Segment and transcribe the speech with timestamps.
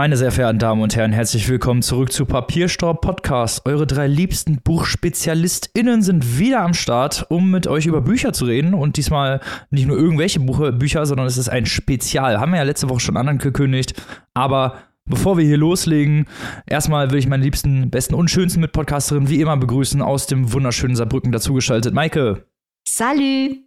[0.00, 3.66] Meine sehr verehrten Damen und Herren, herzlich willkommen zurück zu Papierstaub Podcast.
[3.66, 8.72] Eure drei liebsten BuchspezialistInnen sind wieder am Start, um mit euch über Bücher zu reden.
[8.72, 12.40] Und diesmal nicht nur irgendwelche Buche, Bücher, sondern es ist ein Spezial.
[12.40, 13.92] Haben wir ja letzte Woche schon angekündigt.
[14.32, 16.24] Aber bevor wir hier loslegen,
[16.64, 20.96] erstmal will ich meine liebsten, besten und schönsten Mitpodcasterinnen wie immer begrüßen aus dem wunderschönen
[20.96, 21.92] Saarbrücken dazugeschaltet.
[21.92, 22.46] Maike.
[22.88, 23.58] Salut.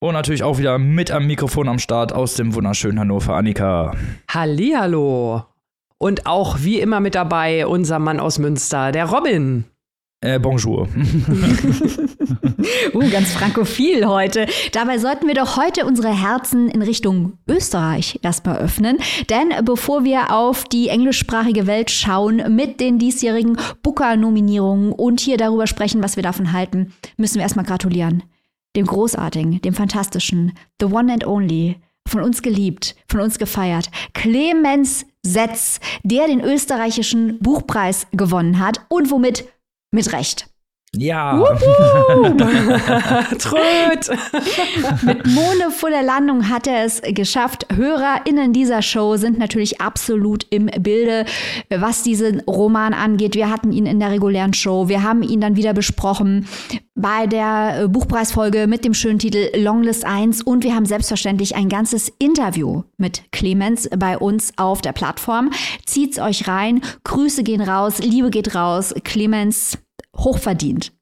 [0.00, 3.94] Und natürlich auch wieder mit am Mikrofon am Start aus dem wunderschönen Hannover, Annika.
[4.28, 5.46] Hallihallo.
[5.98, 9.64] Und auch wie immer mit dabei unser Mann aus Münster, der Robin.
[10.20, 10.82] Äh, bonjour.
[12.94, 14.46] uh, ganz frankophil heute.
[14.72, 18.98] Dabei sollten wir doch heute unsere Herzen in Richtung Österreich erstmal öffnen.
[19.30, 25.66] Denn bevor wir auf die englischsprachige Welt schauen mit den diesjährigen Booker-Nominierungen und hier darüber
[25.66, 28.22] sprechen, was wir davon halten, müssen wir erstmal gratulieren.
[28.74, 31.76] Dem Großartigen, dem Fantastischen, The One and Only,
[32.06, 33.90] von uns geliebt, von uns gefeiert.
[34.14, 39.44] Clemens Setz, der den österreichischen Buchpreis gewonnen hat und womit
[39.92, 40.48] mit Recht.
[40.94, 41.36] Ja.
[43.38, 44.10] Tröd.
[45.02, 47.66] Mit monevoller Landung hat er es geschafft.
[47.74, 51.26] HörerInnen dieser Show sind natürlich absolut im Bilde,
[51.70, 53.34] was diesen Roman angeht.
[53.34, 54.88] Wir hatten ihn in der regulären Show.
[54.88, 56.48] Wir haben ihn dann wieder besprochen
[56.94, 62.10] bei der Buchpreisfolge mit dem schönen Titel Longlist 1 und wir haben selbstverständlich ein ganzes
[62.18, 65.50] Interview mit Clemens bei uns auf der Plattform.
[65.84, 66.80] Zieht's euch rein.
[67.04, 68.94] Grüße gehen raus, Liebe geht raus.
[69.04, 69.78] Clemens
[70.16, 70.92] hochverdient.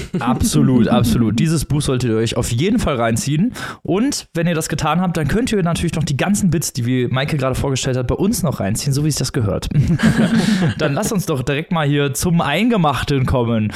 [0.18, 1.38] absolut, absolut.
[1.38, 3.52] Dieses Buch solltet ihr euch auf jeden Fall reinziehen.
[3.82, 6.86] Und wenn ihr das getan habt, dann könnt ihr natürlich noch die ganzen Bits, die
[6.86, 9.68] wie Michael gerade vorgestellt hat, bei uns noch reinziehen, so wie es das gehört.
[10.78, 13.72] dann lasst uns doch direkt mal hier zum Eingemachten kommen.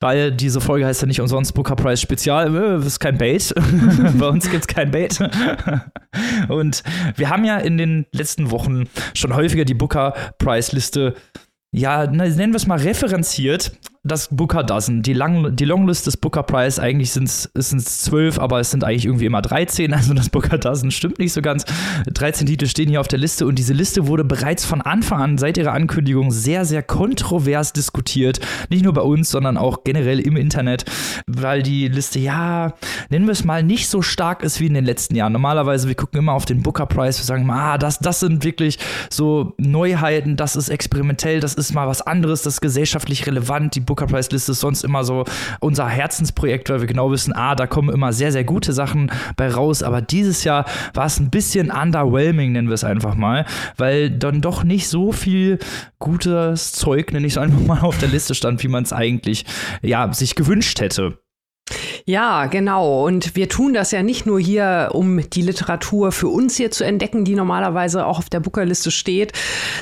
[0.00, 2.52] Weil diese Folge heißt ja nicht umsonst Booker Prize Spezial.
[2.52, 3.54] Das äh, ist kein Bait.
[4.18, 5.18] bei uns gibt es kein Bait.
[6.48, 6.82] Und
[7.16, 8.84] wir haben ja in den letzten Wochen
[9.14, 11.14] schon häufiger die Booker Prize Liste
[11.76, 13.72] ja, nennen wir es mal referenziert,
[14.04, 18.60] das Booker Dozen, die, Lang die Longlist des Booker Prize, eigentlich sind es zwölf, aber
[18.60, 21.64] es sind eigentlich irgendwie immer 13, also das Booker Dozen stimmt nicht so ganz.
[22.12, 25.38] 13 Titel stehen hier auf der Liste und diese Liste wurde bereits von Anfang an,
[25.38, 28.40] seit ihrer Ankündigung, sehr, sehr kontrovers diskutiert.
[28.68, 30.84] Nicht nur bei uns, sondern auch generell im Internet,
[31.26, 32.74] weil die Liste, ja,
[33.08, 35.32] nennen wir es mal, nicht so stark ist wie in den letzten Jahren.
[35.32, 38.78] Normalerweise, wir gucken immer auf den Booker Prize, wir sagen, ah, das, das sind wirklich
[39.08, 43.80] so Neuheiten, das ist experimentell, das ist mal was anderes, das ist gesellschaftlich relevant, die
[43.80, 45.24] Booker Booker Prize Liste ist sonst immer so
[45.60, 49.48] unser Herzensprojekt, weil wir genau wissen, ah, da kommen immer sehr, sehr gute Sachen bei
[49.48, 49.84] raus.
[49.84, 53.46] Aber dieses Jahr war es ein bisschen underwhelming, nennen wir es einfach mal,
[53.76, 55.60] weil dann doch nicht so viel
[56.00, 59.44] gutes Zeug, nenne ich es einfach mal, auf der Liste stand, wie man es eigentlich
[59.80, 61.18] ja, sich gewünscht hätte.
[62.06, 63.06] Ja, genau.
[63.06, 66.84] Und wir tun das ja nicht nur hier, um die Literatur für uns hier zu
[66.84, 69.32] entdecken, die normalerweise auch auf der Bookerliste steht,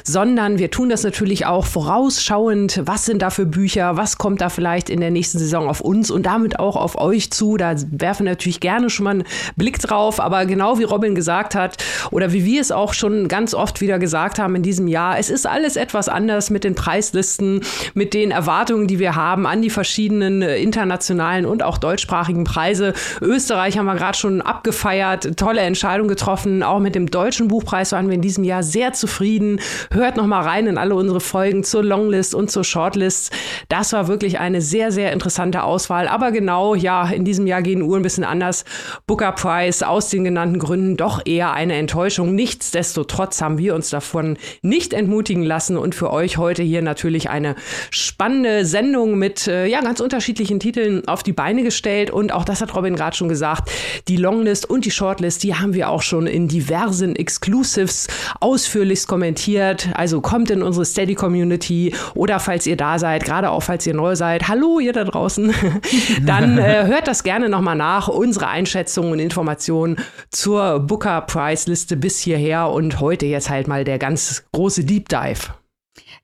[0.04, 2.80] sondern wir tun das natürlich auch vorausschauend.
[2.84, 3.96] Was sind da für Bücher?
[3.96, 7.32] Was kommt da vielleicht in der nächsten Saison auf uns und damit auch auf euch
[7.32, 7.56] zu?
[7.56, 9.24] Da werfen wir natürlich gerne schon mal einen
[9.56, 10.20] Blick drauf.
[10.20, 11.82] Aber genau wie Robin gesagt hat
[12.12, 15.28] oder wie wir es auch schon ganz oft wieder gesagt haben in diesem Jahr, es
[15.28, 17.62] ist alles etwas anders mit den Preislisten,
[17.94, 22.44] mit den Erwartungen, die wir haben an die verschiedenen äh, internationalen und auch deutschsprachigen deutschsprachigen
[22.44, 22.92] Preise.
[23.22, 26.62] Österreich haben wir gerade schon abgefeiert, tolle Entscheidung getroffen.
[26.62, 29.60] Auch mit dem deutschen Buchpreis waren wir in diesem Jahr sehr zufrieden.
[29.90, 33.32] Hört noch mal rein in alle unsere Folgen zur Longlist und zur Shortlist.
[33.68, 36.06] Das war wirklich eine sehr, sehr interessante Auswahl.
[36.06, 38.64] Aber genau, ja, in diesem Jahr gehen Uhren ein bisschen anders.
[39.06, 42.34] Booker Prize aus den genannten Gründen doch eher eine Enttäuschung.
[42.34, 47.54] Nichtsdestotrotz haben wir uns davon nicht entmutigen lassen und für euch heute hier natürlich eine
[47.90, 52.44] spannende Sendung mit äh, ja, ganz unterschiedlichen Titeln auf die Beine gestellt gestellt und auch
[52.44, 53.70] das hat Robin gerade schon gesagt,
[54.08, 58.08] die Longlist und die Shortlist, die haben wir auch schon in diversen Exclusives
[58.40, 59.88] ausführlichst kommentiert.
[59.94, 63.94] Also kommt in unsere Steady Community oder falls ihr da seid, gerade auch falls ihr
[63.94, 65.52] neu seid, hallo ihr da draußen,
[66.26, 68.08] dann äh, hört das gerne nochmal nach.
[68.08, 69.96] Unsere Einschätzungen und Informationen
[70.30, 75.08] zur Booker Prize Liste bis hierher und heute jetzt halt mal der ganz große Deep
[75.08, 75.61] Dive.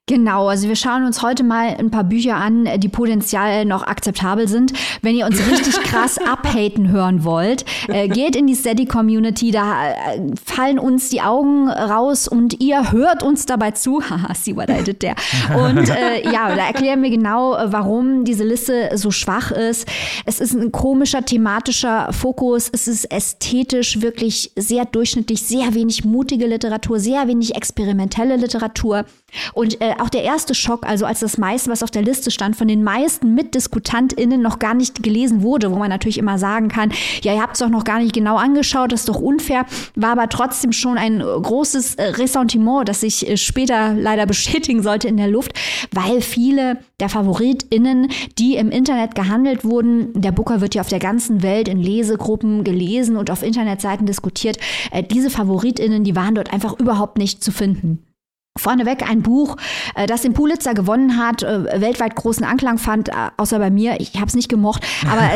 [0.08, 4.49] Genau, also wir schauen uns heute mal ein paar Bücher an, die potenziell noch akzeptabel
[4.49, 4.72] sind.
[5.02, 9.90] Wenn ihr uns richtig krass abhaten hören wollt, äh, geht in die Steady Community, da
[9.90, 14.02] äh, fallen uns die Augen raus und ihr hört uns dabei zu.
[14.08, 15.14] Haha, see what I did there.
[15.55, 19.87] Und äh, ja, da erklären wir genau, äh, warum diese Liste so schwach ist.
[20.25, 26.46] Es ist ein komischer thematischer Fokus, es ist ästhetisch wirklich sehr durchschnittlich, sehr wenig mutige
[26.46, 29.04] Literatur, sehr wenig experimentelle Literatur.
[29.52, 32.56] Und äh, auch der erste Schock, also als das meiste, was auf der Liste stand,
[32.56, 36.92] von den meisten MitdiskutantInnen noch gar nicht gelesen wurde, wo man natürlich immer sagen kann,
[37.22, 40.12] ja, ihr habt es doch noch gar nicht genau angeschaut, das ist doch unfair, war
[40.12, 45.16] aber trotzdem schon ein großes äh, Ressentiment, das sich äh, später leider bestätigen sollte in
[45.16, 45.52] der Luft,
[45.92, 48.08] weil viele der FavoritInnen,
[48.38, 52.64] die im Internet gehandelt wurden, der Booker wird ja auf der ganzen Welt in Lesegruppen
[52.64, 54.58] gelesen und auf Internetseiten diskutiert,
[54.90, 58.07] äh, diese FavoritInnen, die waren dort einfach überhaupt nicht zu finden.
[58.58, 59.56] Vorneweg ein Buch,
[59.94, 64.00] äh, das den Pulitzer gewonnen hat, äh, weltweit großen Anklang fand, äh, außer bei mir.
[64.00, 65.31] Ich habe es nicht gemocht, aber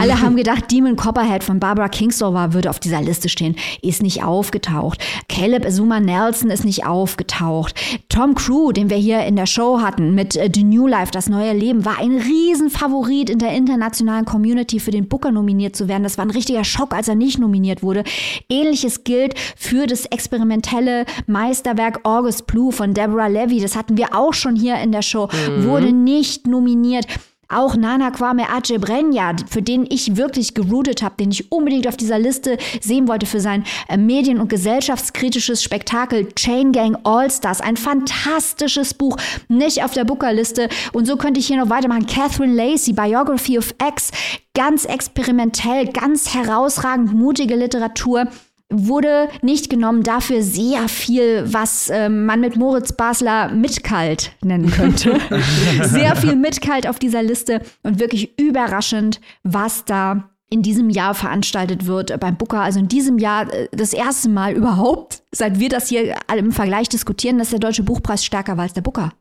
[0.00, 3.56] alle haben gedacht, Demon Copperhead von Barbara Kingsolver würde auf dieser Liste stehen.
[3.82, 5.02] Ist nicht aufgetaucht.
[5.28, 7.74] Caleb Azuma Nelson ist nicht aufgetaucht.
[8.08, 11.52] Tom Crew, den wir hier in der Show hatten mit The New Life, das neue
[11.52, 16.02] Leben, war ein Riesenfavorit in der internationalen Community für den Booker nominiert zu werden.
[16.02, 18.04] Das war ein richtiger Schock, als er nicht nominiert wurde.
[18.48, 24.34] Ähnliches gilt für das experimentelle Meisterwerk August Blue von Deborah Levy, das hatten wir auch
[24.34, 25.64] schon hier in der Show, mhm.
[25.64, 27.06] wurde nicht nominiert.
[27.48, 32.18] Auch Nana Kwame Adjebrenja, für den ich wirklich geroutet habe, den ich unbedingt auf dieser
[32.18, 37.60] Liste sehen wollte für sein äh, medien- und gesellschaftskritisches Spektakel Chain Gang All Stars.
[37.60, 39.16] Ein fantastisches Buch,
[39.48, 40.68] nicht auf der Booker-Liste.
[40.92, 42.06] Und so könnte ich hier noch weitermachen.
[42.06, 44.10] Catherine Lacey, Biography of X,
[44.54, 48.26] ganz experimentell, ganz herausragend mutige Literatur
[48.68, 55.20] wurde nicht genommen, dafür sehr viel, was äh, man mit Moritz Basler Mitkalt nennen könnte.
[55.82, 61.86] sehr viel Mitkalt auf dieser Liste und wirklich überraschend, was da in diesem Jahr veranstaltet
[61.86, 62.60] wird beim Booker.
[62.60, 66.88] Also in diesem Jahr äh, das erste Mal überhaupt, seit wir das hier im Vergleich
[66.88, 69.12] diskutieren, dass der Deutsche Buchpreis stärker war als der Booker.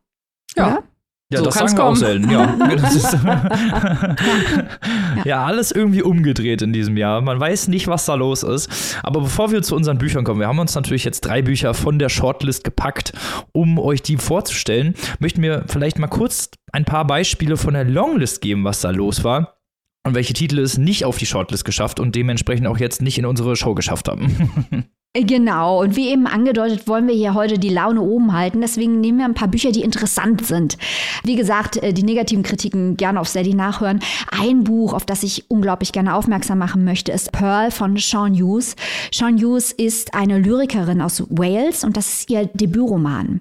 [0.56, 0.68] Ja.
[0.68, 0.84] Oder?
[1.32, 1.92] Ja, so das sagen wir kommen.
[1.92, 2.56] auch selten, ja.
[5.16, 5.24] ja.
[5.26, 5.44] ja.
[5.44, 7.22] alles irgendwie umgedreht in diesem Jahr.
[7.22, 9.00] Man weiß nicht, was da los ist.
[9.02, 11.98] Aber bevor wir zu unseren Büchern kommen, wir haben uns natürlich jetzt drei Bücher von
[11.98, 13.14] der Shortlist gepackt,
[13.54, 18.42] um euch die vorzustellen, möchten wir vielleicht mal kurz ein paar Beispiele von der Longlist
[18.42, 19.58] geben, was da los war.
[20.04, 23.26] Und welche Titel es nicht auf die Shortlist geschafft und dementsprechend auch jetzt nicht in
[23.26, 24.86] unsere Show geschafft haben.
[25.18, 28.60] Genau, und wie eben angedeutet, wollen wir hier heute die Laune oben halten.
[28.60, 30.78] Deswegen nehmen wir ein paar Bücher, die interessant sind.
[31.24, 34.02] Wie gesagt, äh, die negativen Kritiken gerne auf Steady nachhören.
[34.30, 38.76] Ein Buch, auf das ich unglaublich gerne aufmerksam machen möchte, ist Pearl von Sean Hughes.
[39.10, 43.40] Sean Hughes ist eine Lyrikerin aus Wales und das ist ihr Debütroman.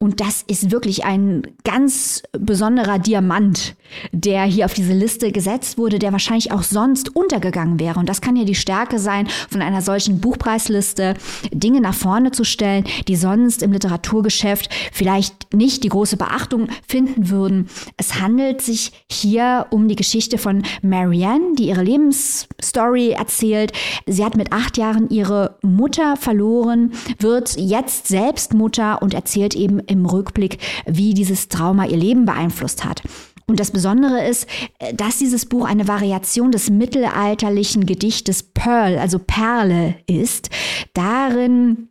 [0.00, 3.74] Und das ist wirklich ein ganz besonderer Diamant,
[4.12, 7.98] der hier auf diese Liste gesetzt wurde, der wahrscheinlich auch sonst untergegangen wäre.
[7.98, 11.14] Und das kann ja die Stärke sein, von einer solchen Buchpreisliste
[11.52, 17.28] Dinge nach vorne zu stellen, die sonst im Literaturgeschäft vielleicht nicht die große Beachtung finden
[17.28, 17.68] würden.
[17.96, 23.72] Es handelt sich hier um die Geschichte von Marianne, die ihre Lebensstory erzählt.
[24.06, 29.87] Sie hat mit acht Jahren ihre Mutter verloren, wird jetzt selbst Mutter und erzählt eben
[29.88, 33.02] im Rückblick, wie dieses Trauma ihr Leben beeinflusst hat.
[33.46, 34.46] Und das Besondere ist,
[34.78, 40.50] äh, dass dieses Buch eine Variation des mittelalterlichen Gedichtes Pearl, also Perle ist.
[40.92, 41.88] Darin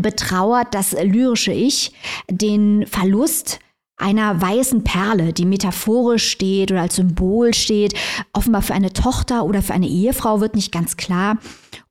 [0.00, 1.92] betrauert das lyrische Ich
[2.30, 3.58] den Verlust
[3.96, 7.94] einer weißen Perle, die metaphorisch steht oder als Symbol steht,
[8.32, 11.38] offenbar für eine Tochter oder für eine Ehefrau, wird nicht ganz klar.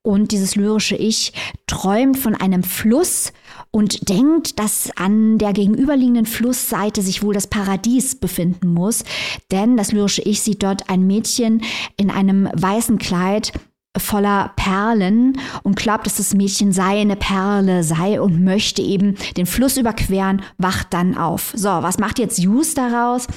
[0.02, 1.32] Und dieses lyrische Ich
[1.68, 3.32] träumt von einem Fluss
[3.72, 9.04] und denkt, dass an der gegenüberliegenden Flussseite sich wohl das Paradies befinden muss.
[9.52, 11.64] Denn das lyrische Ich sieht dort ein Mädchen
[11.98, 13.54] in einem weißen Kleid
[13.98, 19.46] voller Perlen und glaubt, dass das Mädchen sei eine Perle sei und möchte eben den
[19.46, 21.52] Fluss überqueren, wacht dann auf.
[21.56, 23.28] So, was macht jetzt Hughes daraus?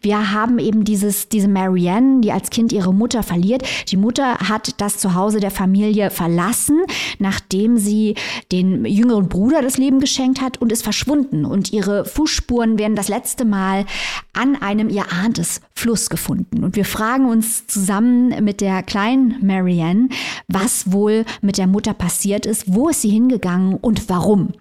[0.00, 3.62] Wir haben eben dieses, diese Marianne, die als Kind ihre Mutter verliert.
[3.88, 6.82] Die Mutter hat das Zuhause der Familie verlassen,
[7.18, 8.14] nachdem sie
[8.50, 11.44] den jüngeren Bruder das Leben geschenkt hat und ist verschwunden.
[11.44, 13.84] Und ihre Fußspuren werden das letzte Mal
[14.32, 16.64] an einem ihr ahntes Fluss gefunden.
[16.64, 20.08] Und wir fragen uns zusammen mit der kleinen Marianne,
[20.48, 24.52] was wohl mit der Mutter passiert ist, wo ist sie hingegangen und warum.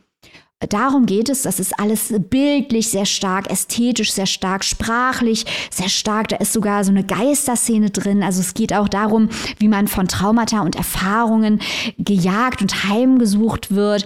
[0.70, 6.30] Darum geht es, das ist alles bildlich sehr stark, ästhetisch sehr stark, sprachlich sehr stark.
[6.30, 8.24] Da ist sogar so eine Geisterszene drin.
[8.24, 9.30] Also es geht auch darum,
[9.60, 11.60] wie man von Traumata und Erfahrungen
[11.98, 14.06] gejagt und heimgesucht wird.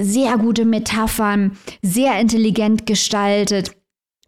[0.00, 3.72] Sehr gute Metaphern, sehr intelligent gestaltet.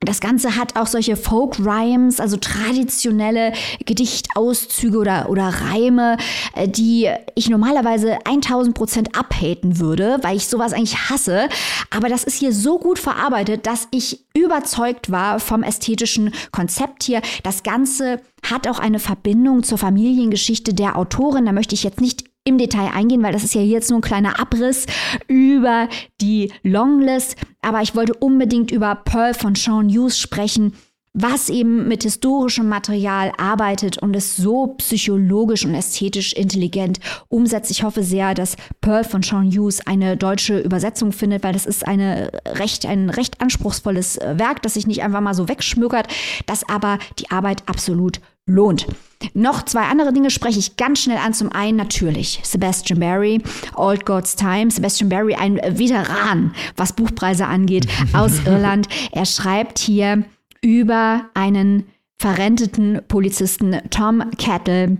[0.06, 3.52] Das Ganze hat auch solche Folk-Rhymes, also traditionelle
[3.84, 6.16] Gedichtauszüge oder, oder Reime,
[6.54, 11.48] äh, die ich normalerweise 1000 Prozent abhaten würde, weil ich sowas eigentlich hasse.
[11.90, 17.20] Aber das ist hier so gut verarbeitet, dass ich überzeugt war vom ästhetischen Konzept hier.
[17.42, 21.46] Das Ganze hat auch eine Verbindung zur Familiengeschichte der Autorin.
[21.46, 24.02] Da möchte ich jetzt nicht im Detail eingehen, weil das ist ja jetzt nur ein
[24.02, 24.86] kleiner Abriss
[25.28, 25.88] über
[26.20, 27.36] die Longlist.
[27.60, 30.72] Aber ich wollte unbedingt über Pearl von Sean Hughes sprechen,
[31.12, 37.70] was eben mit historischem Material arbeitet und es so psychologisch und ästhetisch intelligent umsetzt.
[37.70, 41.88] Ich hoffe sehr, dass Pearl von Sean Hughes eine deutsche Übersetzung findet, weil das ist
[41.88, 46.06] eine recht, ein recht anspruchsvolles äh, Werk, das sich nicht einfach mal so wegschmökert,
[46.44, 48.86] das aber die Arbeit absolut lohnt.
[49.34, 51.34] Noch zwei andere Dinge spreche ich ganz schnell an.
[51.34, 53.42] Zum einen natürlich Sebastian Barry,
[53.74, 54.70] Old God's Time.
[54.70, 58.88] Sebastian Barry, ein Veteran, was Buchpreise angeht, aus Irland.
[59.12, 60.24] Er schreibt hier
[60.62, 61.84] über einen
[62.18, 64.98] verrenteten Polizisten Tom Kettle,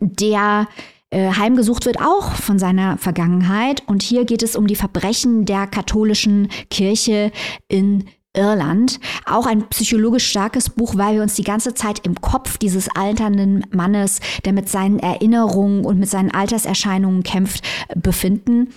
[0.00, 0.68] der
[1.10, 3.82] äh, heimgesucht wird, auch von seiner Vergangenheit.
[3.86, 7.32] Und hier geht es um die Verbrechen der katholischen Kirche
[7.68, 9.00] in Irland.
[9.26, 13.66] Auch ein psychologisch starkes Buch, weil wir uns die ganze Zeit im Kopf dieses alternden
[13.70, 17.64] Mannes, der mit seinen Erinnerungen und mit seinen Alterserscheinungen kämpft,
[17.96, 18.68] befinden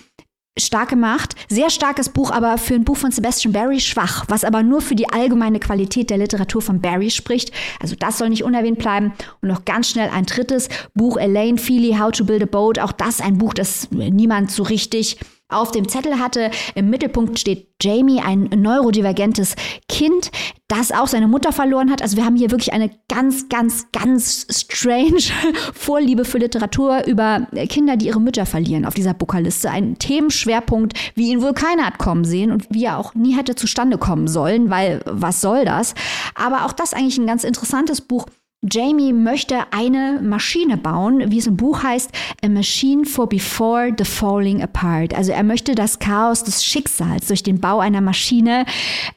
[0.58, 1.34] stark gemacht.
[1.48, 4.94] Sehr starkes Buch, aber für ein Buch von Sebastian Barry schwach, was aber nur für
[4.94, 7.52] die allgemeine Qualität der Literatur von Barry spricht.
[7.80, 9.12] Also das soll nicht unerwähnt bleiben.
[9.42, 12.78] Und noch ganz schnell ein drittes Buch, Elaine Feely, How to Build a Boat.
[12.78, 15.18] Auch das ein Buch, das niemand so richtig
[15.54, 16.50] auf dem Zettel hatte.
[16.74, 19.56] Im Mittelpunkt steht Jamie, ein neurodivergentes
[19.88, 20.30] Kind,
[20.68, 22.02] das auch seine Mutter verloren hat.
[22.02, 25.20] Also wir haben hier wirklich eine ganz, ganz, ganz strange
[25.74, 29.70] Vorliebe für Literatur über Kinder, die ihre Mütter verlieren auf dieser Bookerliste.
[29.70, 33.54] Ein Themenschwerpunkt, wie ihn wohl keiner hat kommen sehen und wie er auch nie hätte
[33.54, 35.94] zustande kommen sollen, weil was soll das?
[36.34, 38.26] Aber auch das eigentlich ein ganz interessantes Buch
[38.70, 42.10] Jamie möchte eine Maschine bauen, wie es im Buch heißt,
[42.42, 45.14] A Machine for Before the Falling Apart.
[45.14, 48.64] Also er möchte das Chaos des Schicksals durch den Bau einer Maschine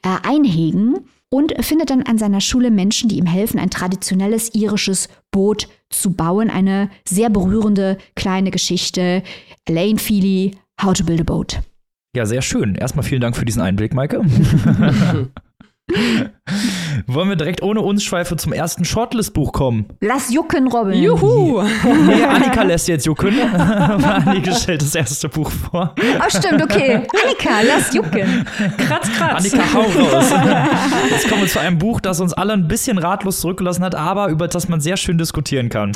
[0.02, 0.98] äh, einhegen
[1.30, 6.12] und findet dann an seiner Schule Menschen, die ihm helfen, ein traditionelles irisches Boot zu
[6.12, 6.50] bauen.
[6.50, 9.22] Eine sehr berührende kleine Geschichte.
[9.66, 11.60] Elaine Feely, How to Build a Boat.
[12.14, 12.74] Ja, sehr schön.
[12.74, 14.22] Erstmal vielen Dank für diesen Einblick, Maike.
[17.06, 19.86] Wollen wir direkt ohne Umschweife zum ersten Shortlist-Buch kommen?
[20.00, 21.02] Lass jucken, Robin.
[21.02, 21.62] Juhu!
[22.06, 23.34] Nee, Annika lässt jetzt jucken.
[23.52, 25.94] Annika stellt das erste Buch vor.
[25.98, 26.94] Oh, stimmt, okay.
[26.96, 28.46] Annika, lass jucken.
[28.76, 29.52] Kratz, kratz.
[29.52, 30.32] Annika, hau raus.
[31.10, 34.28] Jetzt kommen wir zu einem Buch, das uns alle ein bisschen ratlos zurückgelassen hat, aber
[34.28, 35.92] über das man sehr schön diskutieren kann.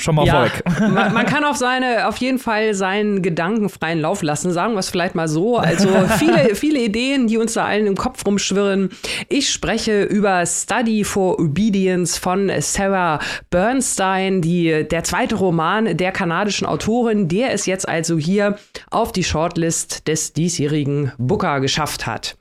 [0.00, 0.90] Schon mal Ja, vorweg.
[0.92, 4.78] man, man kann auf seine, auf jeden Fall seinen Gedanken freien Lauf lassen, sagen wir
[4.80, 5.58] es vielleicht mal so.
[5.58, 8.90] Also viele, viele Ideen, die uns da allen im Kopf rumschwirren.
[9.28, 13.18] Ich spreche über Study for Obedience von Sarah
[13.50, 18.56] Bernstein, die, der zweite Roman der kanadischen Autorin, der es jetzt also hier
[18.90, 22.36] auf die Shortlist des diesjährigen Booker geschafft hat.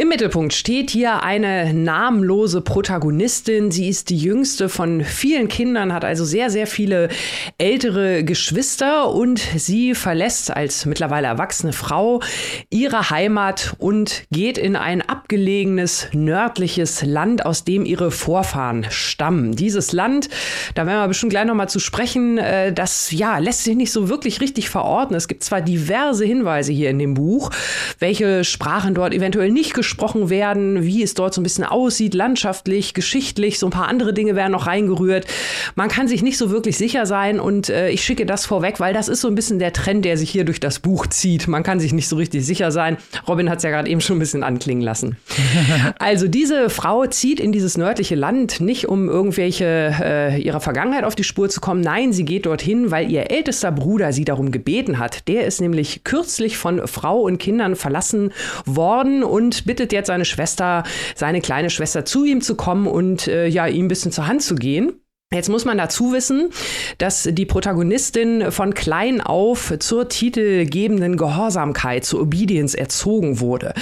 [0.00, 3.70] Im Mittelpunkt steht hier eine namenlose Protagonistin.
[3.70, 7.10] Sie ist die jüngste von vielen Kindern, hat also sehr, sehr viele
[7.58, 12.22] ältere Geschwister und sie verlässt als mittlerweile erwachsene Frau
[12.70, 19.54] ihre Heimat und geht in ein abgelegenes nördliches Land, aus dem ihre Vorfahren stammen.
[19.54, 20.30] Dieses Land,
[20.74, 24.08] da werden wir bestimmt gleich nochmal zu sprechen, äh, das ja lässt sich nicht so
[24.08, 25.14] wirklich richtig verorten.
[25.14, 27.50] Es gibt zwar diverse Hinweise hier in dem Buch,
[27.98, 32.94] welche Sprachen dort eventuell nicht gesprochen werden, wie es dort so ein bisschen aussieht, landschaftlich,
[32.94, 35.26] geschichtlich, so ein paar andere Dinge werden noch reingerührt.
[35.74, 38.94] Man kann sich nicht so wirklich sicher sein und äh, ich schicke das vorweg, weil
[38.94, 41.48] das ist so ein bisschen der Trend, der sich hier durch das Buch zieht.
[41.48, 42.96] Man kann sich nicht so richtig sicher sein.
[43.26, 45.16] Robin hat es ja gerade eben schon ein bisschen anklingen lassen.
[45.98, 51.14] also diese Frau zieht in dieses nördliche Land nicht, um irgendwelche äh, ihrer Vergangenheit auf
[51.14, 51.80] die Spur zu kommen.
[51.80, 55.28] Nein, sie geht dorthin, weil ihr ältester Bruder sie darum gebeten hat.
[55.28, 58.32] Der ist nämlich kürzlich von Frau und Kindern verlassen
[58.64, 60.82] worden und bittet jetzt seine Schwester,
[61.14, 64.42] seine kleine Schwester zu ihm zu kommen und äh, ja, ihm ein bisschen zur Hand
[64.42, 64.99] zu gehen.
[65.32, 66.50] Jetzt muss man dazu wissen,
[66.98, 73.72] dass die Protagonistin von klein auf zur titelgebenden Gehorsamkeit, zur Obedience erzogen wurde.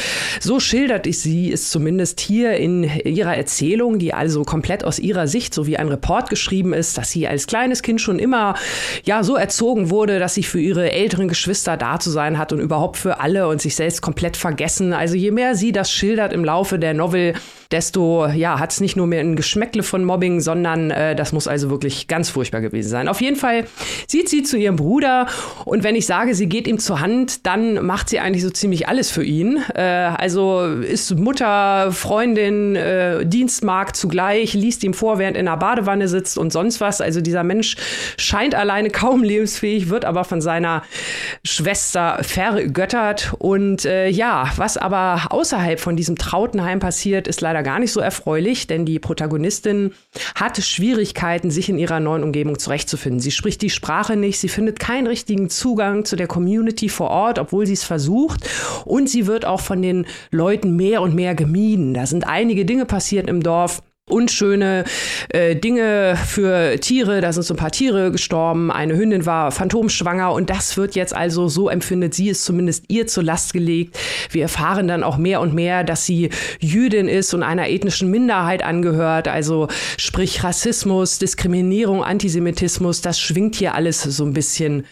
[0.40, 5.26] So schildert ich sie es zumindest hier in ihrer Erzählung, die also komplett aus ihrer
[5.26, 8.52] Sicht, so wie ein Report geschrieben ist, dass sie als kleines Kind schon immer
[9.04, 12.60] ja so erzogen wurde, dass sie für ihre älteren Geschwister da zu sein hat und
[12.60, 14.92] überhaupt für alle und sich selbst komplett vergessen.
[14.92, 17.32] Also je mehr sie das schildert im Laufe der Novel,
[17.70, 21.47] desto ja hat es nicht nur mehr ein Geschmäckle von Mobbing, sondern äh, das muss
[21.47, 23.07] also wirklich ganz furchtbar gewesen sein.
[23.07, 23.64] Auf jeden Fall
[24.09, 25.28] sieht sie zu ihrem Bruder
[25.64, 28.88] und wenn ich sage, sie geht ihm zur Hand, dann macht sie eigentlich so ziemlich
[28.88, 29.62] alles für ihn.
[29.73, 35.59] Äh, also ist Mutter, Freundin, äh, Dienstmarkt zugleich, liest ihm vor, während er in der
[35.59, 37.00] Badewanne sitzt und sonst was.
[37.00, 37.76] Also dieser Mensch
[38.16, 40.83] scheint alleine kaum lebensfähig, wird aber von seiner
[41.45, 43.33] Schwester vergöttert.
[43.38, 48.00] Und äh, ja, was aber außerhalb von diesem Trautenheim passiert, ist leider gar nicht so
[48.00, 49.92] erfreulich, denn die Protagonistin
[50.35, 53.20] hat Schwierigkeiten, Schwierigkeiten, sich in ihrer neuen Umgebung zurechtzufinden.
[53.20, 57.38] Sie spricht die Sprache nicht, sie findet keinen richtigen Zugang zu der Community vor Ort,
[57.38, 58.49] obwohl sie es versucht.
[58.85, 61.92] Und sie wird auch von den Leuten mehr und mehr gemieden.
[61.92, 64.84] Da sind einige Dinge passiert im Dorf, unschöne
[65.30, 67.20] äh, Dinge für Tiere.
[67.20, 68.70] Da sind so ein paar Tiere gestorben.
[68.70, 73.06] Eine Hündin war phantomschwanger und das wird jetzt also, so empfindet sie es zumindest ihr
[73.06, 73.98] zur Last gelegt.
[74.30, 78.62] Wir erfahren dann auch mehr und mehr, dass sie Jüdin ist und einer ethnischen Minderheit
[78.62, 79.28] angehört.
[79.28, 84.86] Also sprich Rassismus, Diskriminierung, Antisemitismus, das schwingt hier alles so ein bisschen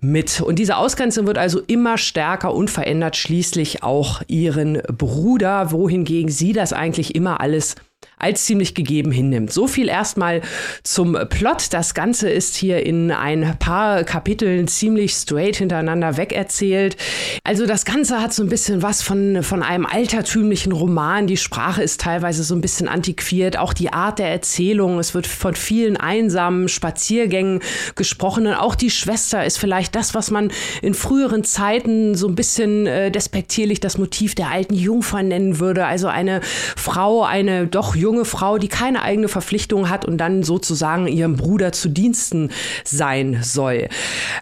[0.00, 0.40] mit.
[0.40, 6.52] Und diese Ausgrenzung wird also immer stärker und verändert schließlich auch ihren Bruder, wohingegen sie
[6.52, 7.76] das eigentlich immer alles
[8.18, 9.52] als ziemlich gegeben hinnimmt.
[9.52, 10.42] So viel erstmal
[10.82, 11.72] zum Plot.
[11.72, 16.96] Das Ganze ist hier in ein paar Kapiteln ziemlich straight hintereinander wegerzählt.
[17.44, 21.26] Also das Ganze hat so ein bisschen was von, von einem altertümlichen Roman.
[21.26, 23.56] Die Sprache ist teilweise so ein bisschen antiquiert.
[23.56, 24.98] Auch die Art der Erzählung.
[24.98, 27.60] Es wird von vielen einsamen Spaziergängen
[27.94, 28.46] gesprochen.
[28.46, 30.50] Und auch die Schwester ist vielleicht das, was man
[30.82, 35.86] in früheren Zeiten so ein bisschen äh, despektierlich das Motiv der alten Jungfer nennen würde.
[35.86, 36.40] Also eine
[36.76, 41.36] Frau, eine doch junge junge Frau, die keine eigene Verpflichtung hat und dann sozusagen ihrem
[41.36, 42.50] Bruder zu Diensten
[42.84, 43.88] sein soll.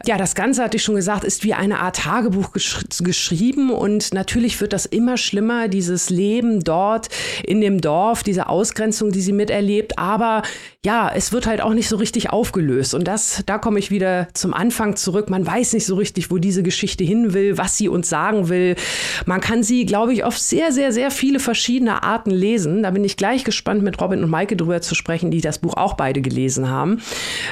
[0.07, 4.15] Ja, das Ganze, hatte ich schon gesagt, ist wie eine Art Tagebuch gesch geschrieben und
[4.15, 7.09] natürlich wird das immer schlimmer, dieses Leben dort
[7.43, 10.43] in dem Dorf, diese Ausgrenzung, die sie miterlebt, aber
[10.87, 12.95] ja, es wird halt auch nicht so richtig aufgelöst.
[12.95, 15.29] Und das, da komme ich wieder zum Anfang zurück.
[15.29, 18.77] Man weiß nicht so richtig, wo diese Geschichte hin will, was sie uns sagen will.
[19.25, 22.85] Man kann sie, glaube ich, auf sehr, sehr, sehr viele verschiedene Arten lesen.
[22.85, 25.77] Da bin ich gleich gespannt, mit Robin und Maike drüber zu sprechen, die das Buch
[25.77, 27.03] auch beide gelesen haben.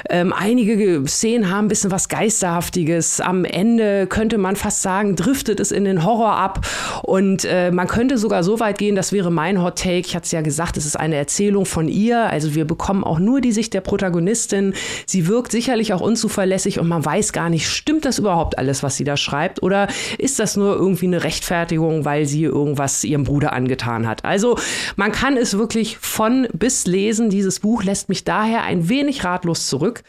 [0.08, 3.20] Ähm, einige Szenen haben ein bisschen was Geisterhaftiges.
[3.20, 6.66] Am Ende könnte man fast sagen, driftet es in den Horror ab.
[7.02, 10.00] Und äh, man könnte sogar so weit gehen, das wäre mein Hot Take.
[10.00, 12.30] Ich hatte es ja gesagt, es ist eine Erzählung von ihr.
[12.30, 14.74] Also wir bekommen auch nur die Sicht der Protagonistin.
[15.06, 18.96] Sie wirkt sicherlich auch unzuverlässig und man weiß gar nicht, stimmt das überhaupt alles, was
[18.96, 19.62] sie da schreibt?
[19.62, 24.24] Oder ist das nur irgendwie eine Rechtfertigung, weil sie irgendwas ihrem Bruder angetan hat?
[24.24, 24.58] Also
[24.96, 27.30] man kann es wirklich von bis lesen.
[27.30, 30.02] Dieses Buch lässt mich daher ein wenig ratlos zurück.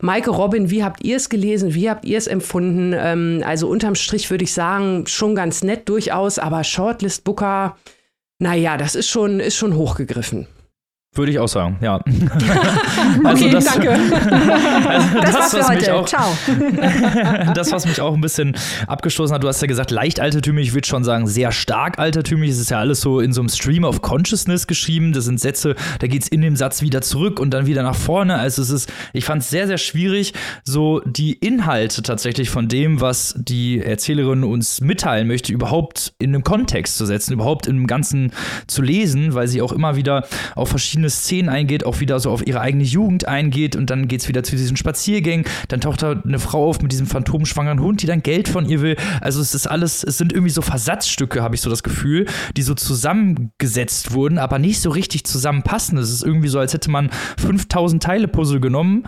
[0.00, 1.74] Maike Robin, wie habt ihr es gelesen?
[1.74, 2.94] Wie habt ihr es empfunden?
[2.96, 7.76] Ähm, also unterm Strich würde ich sagen, schon ganz nett durchaus, aber Shortlist Booker,
[8.38, 10.46] naja, das ist schon, ist schon hochgegriffen.
[11.16, 12.00] Würde ich auch sagen, ja.
[13.24, 13.90] also okay, das, danke.
[14.84, 16.36] Also das, das was mich auch, Ciao.
[17.54, 20.74] das, was mich auch ein bisschen abgestoßen hat, du hast ja gesagt, leicht altertümlich, ich
[20.74, 22.50] würde schon sagen, sehr stark altertümlich.
[22.50, 25.12] Es ist ja alles so in so einem Stream of Consciousness geschrieben.
[25.12, 27.94] Das sind Sätze, da geht es in dem Satz wieder zurück und dann wieder nach
[27.94, 28.36] vorne.
[28.36, 33.00] Also es ist, ich fand es sehr, sehr schwierig, so die Inhalte tatsächlich von dem,
[33.00, 37.86] was die Erzählerin uns mitteilen möchte, überhaupt in einem Kontext zu setzen, überhaupt in dem
[37.86, 38.32] Ganzen
[38.66, 42.30] zu lesen, weil sie auch immer wieder auf verschiedene verschiedene Szenen eingeht, auch wieder so
[42.30, 45.46] auf ihre eigene Jugend eingeht und dann geht es wieder zu diesen Spaziergängen.
[45.68, 48.80] Dann taucht da eine Frau auf mit diesem phantomschwangeren Hund, die dann Geld von ihr
[48.80, 48.96] will.
[49.20, 52.62] Also es ist alles, es sind irgendwie so Versatzstücke, habe ich so das Gefühl, die
[52.62, 55.98] so zusammengesetzt wurden, aber nicht so richtig zusammenpassen.
[55.98, 59.04] Es ist irgendwie so, als hätte man 5000 Teile Puzzle genommen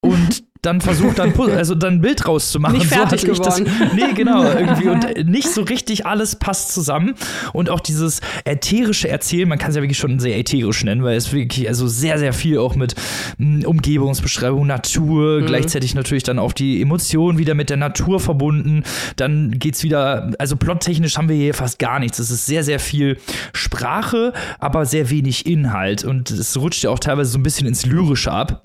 [0.00, 2.78] und dann versucht, dann, also dann ein Bild rauszumachen.
[2.78, 3.64] Nicht fertig so geworden.
[3.64, 4.88] Das, nee, genau, irgendwie.
[4.88, 7.14] Und nicht so richtig alles passt zusammen.
[7.52, 11.16] Und auch dieses ätherische Erzählen, man kann es ja wirklich schon sehr ätherisch nennen, weil
[11.16, 12.94] es wirklich also sehr, sehr viel auch mit
[13.38, 15.46] hm, Umgebungsbeschreibung, Natur, mhm.
[15.46, 18.84] gleichzeitig natürlich dann auch die Emotionen wieder mit der Natur verbunden.
[19.16, 22.20] Dann geht es wieder, also plottechnisch haben wir hier fast gar nichts.
[22.20, 23.18] Es ist sehr, sehr viel
[23.52, 26.04] Sprache, aber sehr wenig Inhalt.
[26.04, 28.62] Und es rutscht ja auch teilweise so ein bisschen ins Lyrische ab.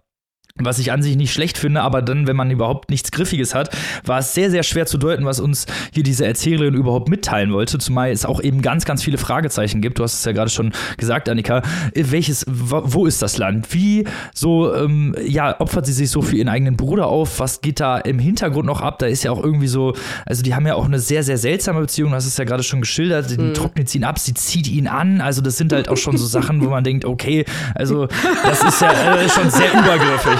[0.59, 3.75] Was ich an sich nicht schlecht finde, aber dann, wenn man überhaupt nichts Griffiges hat,
[4.05, 7.77] war es sehr, sehr schwer zu deuten, was uns hier diese Erzählerin überhaupt mitteilen wollte.
[7.77, 9.99] Zumal es auch eben ganz, ganz viele Fragezeichen gibt.
[9.99, 11.61] Du hast es ja gerade schon gesagt, Annika.
[11.93, 13.73] Welches, wo ist das Land?
[13.73, 17.39] Wie so, ähm, ja, opfert sie sich so für ihren eigenen Bruder auf?
[17.39, 18.99] Was geht da im Hintergrund noch ab?
[18.99, 19.93] Da ist ja auch irgendwie so,
[20.25, 22.11] also die haben ja auch eine sehr, sehr seltsame Beziehung.
[22.11, 23.37] Du hast es ja gerade schon geschildert.
[23.37, 23.53] Mhm.
[23.53, 25.21] trocknet sie ihn ab, sie zieht ihn an.
[25.21, 28.07] Also das sind halt auch schon so Sachen, wo man denkt, okay, also
[28.43, 30.39] das ist ja äh, schon sehr übergriffig.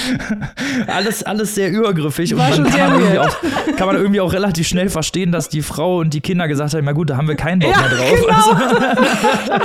[0.86, 2.36] alles, alles sehr übergriffig.
[2.36, 3.36] War und man kann, man auch,
[3.76, 6.84] kann, man irgendwie auch relativ schnell verstehen, dass die Frau und die Kinder gesagt haben:
[6.84, 8.20] Na gut, da haben wir keinen Bock ja, mehr drauf.
[8.20, 8.32] Genau.
[8.32, 9.62] Also,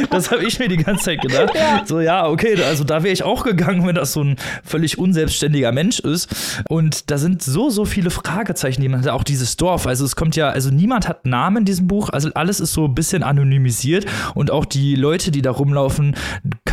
[0.10, 1.54] das habe ich mir die ganze Zeit gedacht.
[1.54, 1.82] Ja.
[1.84, 5.72] So, ja, okay, also da wäre ich auch gegangen, wenn das so ein völlig unselbstständiger
[5.72, 6.62] Mensch ist.
[6.68, 9.08] Und da sind so, so viele Fragezeichen, die man hat.
[9.08, 9.86] Auch dieses Dorf.
[9.86, 12.10] Also, es kommt ja, also niemand hat Namen in diesem Buch.
[12.10, 14.06] Also, alles ist so ein bisschen anonymisiert.
[14.34, 16.16] Und auch die Leute, die da rumlaufen,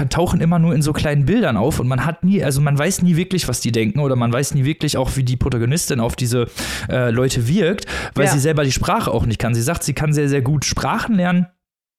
[0.09, 1.79] tauchen immer nur in so kleinen Bildern auf.
[1.79, 4.53] Und man hat nie, also man weiß nie wirklich, was die denken oder man weiß
[4.55, 6.47] nie wirklich auch, wie die Protagonistin auf diese
[6.89, 7.85] äh, Leute wirkt,
[8.15, 8.31] weil ja.
[8.31, 9.53] sie selber die Sprache auch nicht kann.
[9.53, 11.47] Sie sagt, sie kann sehr, sehr gut Sprachen lernen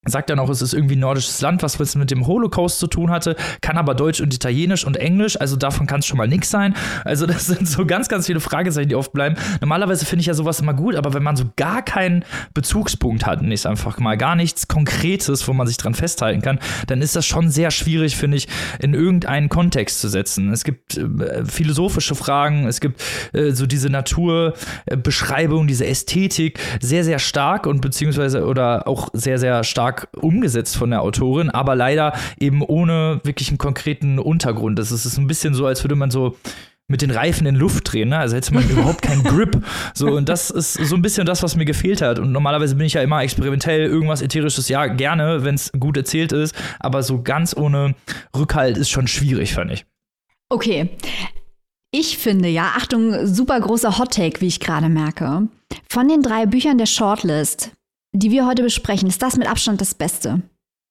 [0.07, 3.11] sagt dann auch, es ist irgendwie nordisches Land, was was mit dem Holocaust zu tun
[3.11, 6.51] hatte, kann aber Deutsch und Italienisch und Englisch, also davon kann es schon mal nichts
[6.51, 6.75] sein.
[7.05, 9.37] Also das sind so ganz, ganz viele Fragezeichen, die oft bleiben.
[9.61, 13.43] Normalerweise finde ich ja sowas immer gut, aber wenn man so gar keinen Bezugspunkt hat,
[13.43, 17.27] nicht einfach mal gar nichts Konkretes, wo man sich dran festhalten kann, dann ist das
[17.27, 18.49] schon sehr schwierig, finde ich,
[18.81, 20.53] in irgendeinen Kontext zu setzen.
[20.53, 27.19] Es gibt äh, philosophische Fragen, es gibt äh, so diese Naturbeschreibung, diese Ästhetik sehr, sehr
[27.19, 32.15] stark und beziehungsweise oder auch sehr, sehr stark stark umgesetzt von der Autorin, aber leider
[32.39, 34.79] eben ohne wirklich einen konkreten Untergrund.
[34.79, 36.37] Das ist, ist ein bisschen so, als würde man so
[36.87, 38.19] mit den Reifen in Luft drehen, ne?
[38.19, 39.65] also hätte man überhaupt keinen Grip.
[39.95, 42.19] So, und das ist so ein bisschen das, was mir gefehlt hat.
[42.19, 46.33] Und normalerweise bin ich ja immer experimentell, irgendwas Ätherisches, ja, gerne, wenn es gut erzählt
[46.33, 47.95] ist, aber so ganz ohne
[48.37, 49.87] Rückhalt ist schon schwierig, fand ich.
[50.51, 50.91] Okay.
[51.91, 55.49] Ich finde ja, Achtung, super großer Hot Take, wie ich gerade merke.
[55.89, 57.71] Von den drei Büchern der Shortlist
[58.15, 60.41] die wir heute besprechen, ist das mit Abstand das Beste,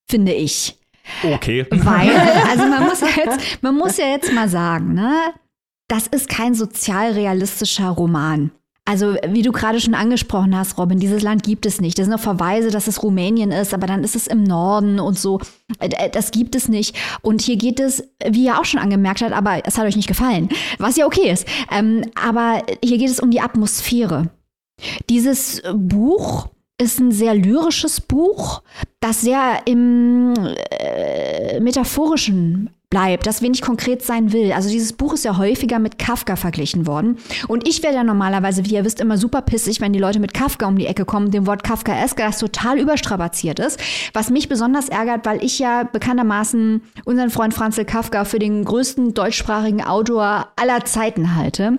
[0.08, 0.78] finde ich.
[1.22, 1.66] Okay.
[1.70, 2.10] Weil,
[2.50, 5.32] also man muss, jetzt, man muss ja jetzt mal sagen, ne,
[5.88, 8.50] das ist kein sozialrealistischer Roman.
[8.86, 11.98] Also, wie du gerade schon angesprochen hast, Robin, dieses Land gibt es nicht.
[11.98, 15.18] Das sind noch Verweise, dass es Rumänien ist, aber dann ist es im Norden und
[15.18, 15.40] so.
[15.78, 16.94] Äh, das gibt es nicht.
[17.22, 20.08] Und hier geht es, wie ihr auch schon angemerkt habt, aber es hat euch nicht
[20.08, 21.48] gefallen, was ja okay ist.
[21.72, 24.30] Ähm, aber hier geht es um die Atmosphäre.
[25.08, 28.62] Dieses Buch ist ein sehr lyrisches Buch,
[29.00, 30.34] das sehr im
[30.70, 34.52] äh, metaphorischen bleibt, das wenig konkret sein will.
[34.52, 37.18] Also dieses Buch ist ja häufiger mit Kafka verglichen worden.
[37.48, 40.32] Und ich werde ja normalerweise, wie ihr wisst, immer super pissig, wenn die Leute mit
[40.32, 43.80] Kafka um die Ecke kommen, dem Wort Kafkaeske, das total überstrapaziert ist.
[44.12, 49.14] Was mich besonders ärgert, weil ich ja bekanntermaßen unseren Freund Franzl Kafka für den größten
[49.14, 51.78] deutschsprachigen Autor aller Zeiten halte.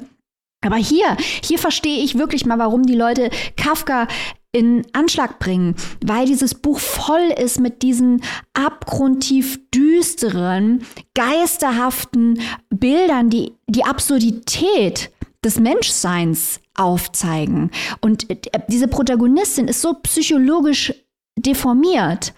[0.66, 4.08] Aber hier, hier verstehe ich wirklich mal, warum die Leute Kafka
[4.56, 8.22] in Anschlag bringen, weil dieses Buch voll ist mit diesen
[8.54, 12.40] abgrundtief düsteren, geisterhaften
[12.70, 15.12] Bildern, die die Absurdität
[15.44, 17.70] des Menschseins aufzeigen.
[18.00, 18.38] Und äh,
[18.70, 20.94] diese Protagonistin ist so psychologisch
[21.38, 22.34] deformiert.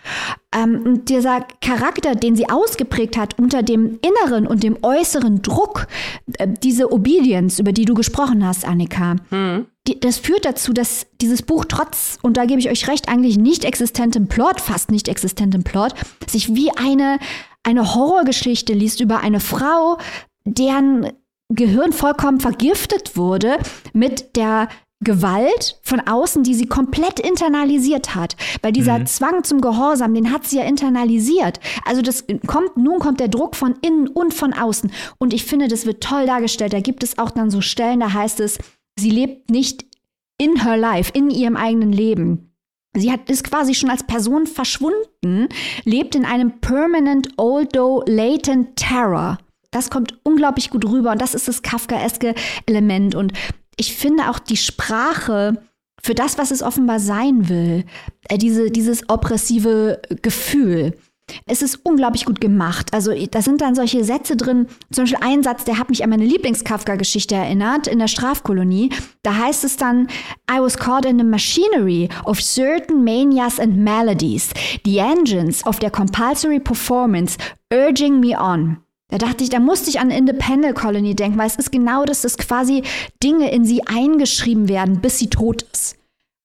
[0.51, 5.87] Ähm, und dieser Charakter, den sie ausgeprägt hat unter dem inneren und dem äußeren Druck,
[6.39, 9.67] äh, diese Obedience, über die du gesprochen hast, Annika, mhm.
[9.87, 13.37] Die, das führt dazu, dass dieses Buch trotz, und da gebe ich euch recht, eigentlich
[13.37, 15.93] nicht existentem Plot, fast nicht existentem Plot,
[16.29, 17.19] sich wie eine,
[17.63, 19.97] eine Horrorgeschichte liest über eine Frau,
[20.45, 21.11] deren
[21.49, 23.57] Gehirn vollkommen vergiftet wurde
[23.93, 24.67] mit der
[24.99, 28.35] Gewalt von außen, die sie komplett internalisiert hat.
[28.63, 29.05] Weil dieser mhm.
[29.05, 31.59] Zwang zum Gehorsam, den hat sie ja internalisiert.
[31.85, 34.91] Also das kommt, nun kommt der Druck von innen und von außen.
[35.19, 36.73] Und ich finde, das wird toll dargestellt.
[36.73, 38.57] Da gibt es auch dann so Stellen, da heißt es,
[38.99, 39.85] sie lebt nicht
[40.37, 42.53] in her life, in ihrem eigenen Leben.
[42.95, 45.49] Sie hat, ist quasi schon als Person verschwunden,
[45.83, 49.37] lebt in einem permanent, although latent terror.
[49.71, 52.33] Das kommt unglaublich gut rüber und das ist das Kafkaeske
[52.65, 53.13] Element.
[53.13, 53.33] Und
[53.75, 55.61] ich finde auch die Sprache
[56.01, 57.85] für das, was es offenbar sein will,
[58.29, 60.97] äh, diese, dieses oppressive Gefühl.
[61.45, 62.93] Es ist unglaublich gut gemacht.
[62.93, 66.09] Also da sind dann solche Sätze drin, zum Beispiel ein Satz, der hat mich an
[66.09, 68.89] meine Lieblings-Kafka-Geschichte erinnert, in der Strafkolonie.
[69.23, 70.07] Da heißt es dann,
[70.51, 74.49] I was caught in the machinery of certain manias and melodies,
[74.85, 77.37] the engines of their compulsory performance
[77.73, 78.77] urging me on.
[79.09, 82.23] Da dachte ich, da musste ich an Independent Colony denken, weil es ist genau das,
[82.23, 82.83] dass quasi
[83.23, 85.95] Dinge in sie eingeschrieben werden, bis sie tot ist.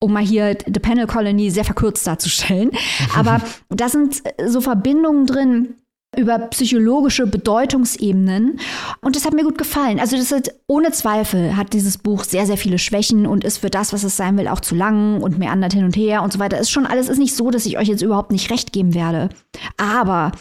[0.03, 2.71] Um mal hier The Panel Colony sehr verkürzt darzustellen.
[3.17, 5.75] Aber da sind so Verbindungen drin,
[6.15, 8.59] über psychologische Bedeutungsebenen.
[9.01, 9.99] Und das hat mir gut gefallen.
[9.99, 13.71] Also das hat, ohne Zweifel hat dieses Buch sehr, sehr viele Schwächen und ist für
[13.71, 16.39] das, was es sein will, auch zu lang und meandert hin und her und so
[16.39, 16.59] weiter.
[16.59, 19.31] Ist schon alles ist nicht so, dass ich euch jetzt überhaupt nicht recht geben werde.
[19.79, 20.33] Aber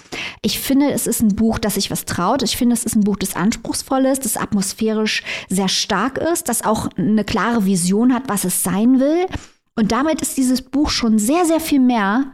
[0.42, 2.44] ich finde, es ist ein Buch, das sich was traut.
[2.44, 6.66] Ich finde, es ist ein Buch, das anspruchsvoll ist, das atmosphärisch sehr stark ist, das
[6.66, 9.26] auch eine klare Vision hat, was es sein will.
[9.76, 12.34] Und damit ist dieses Buch schon sehr, sehr viel mehr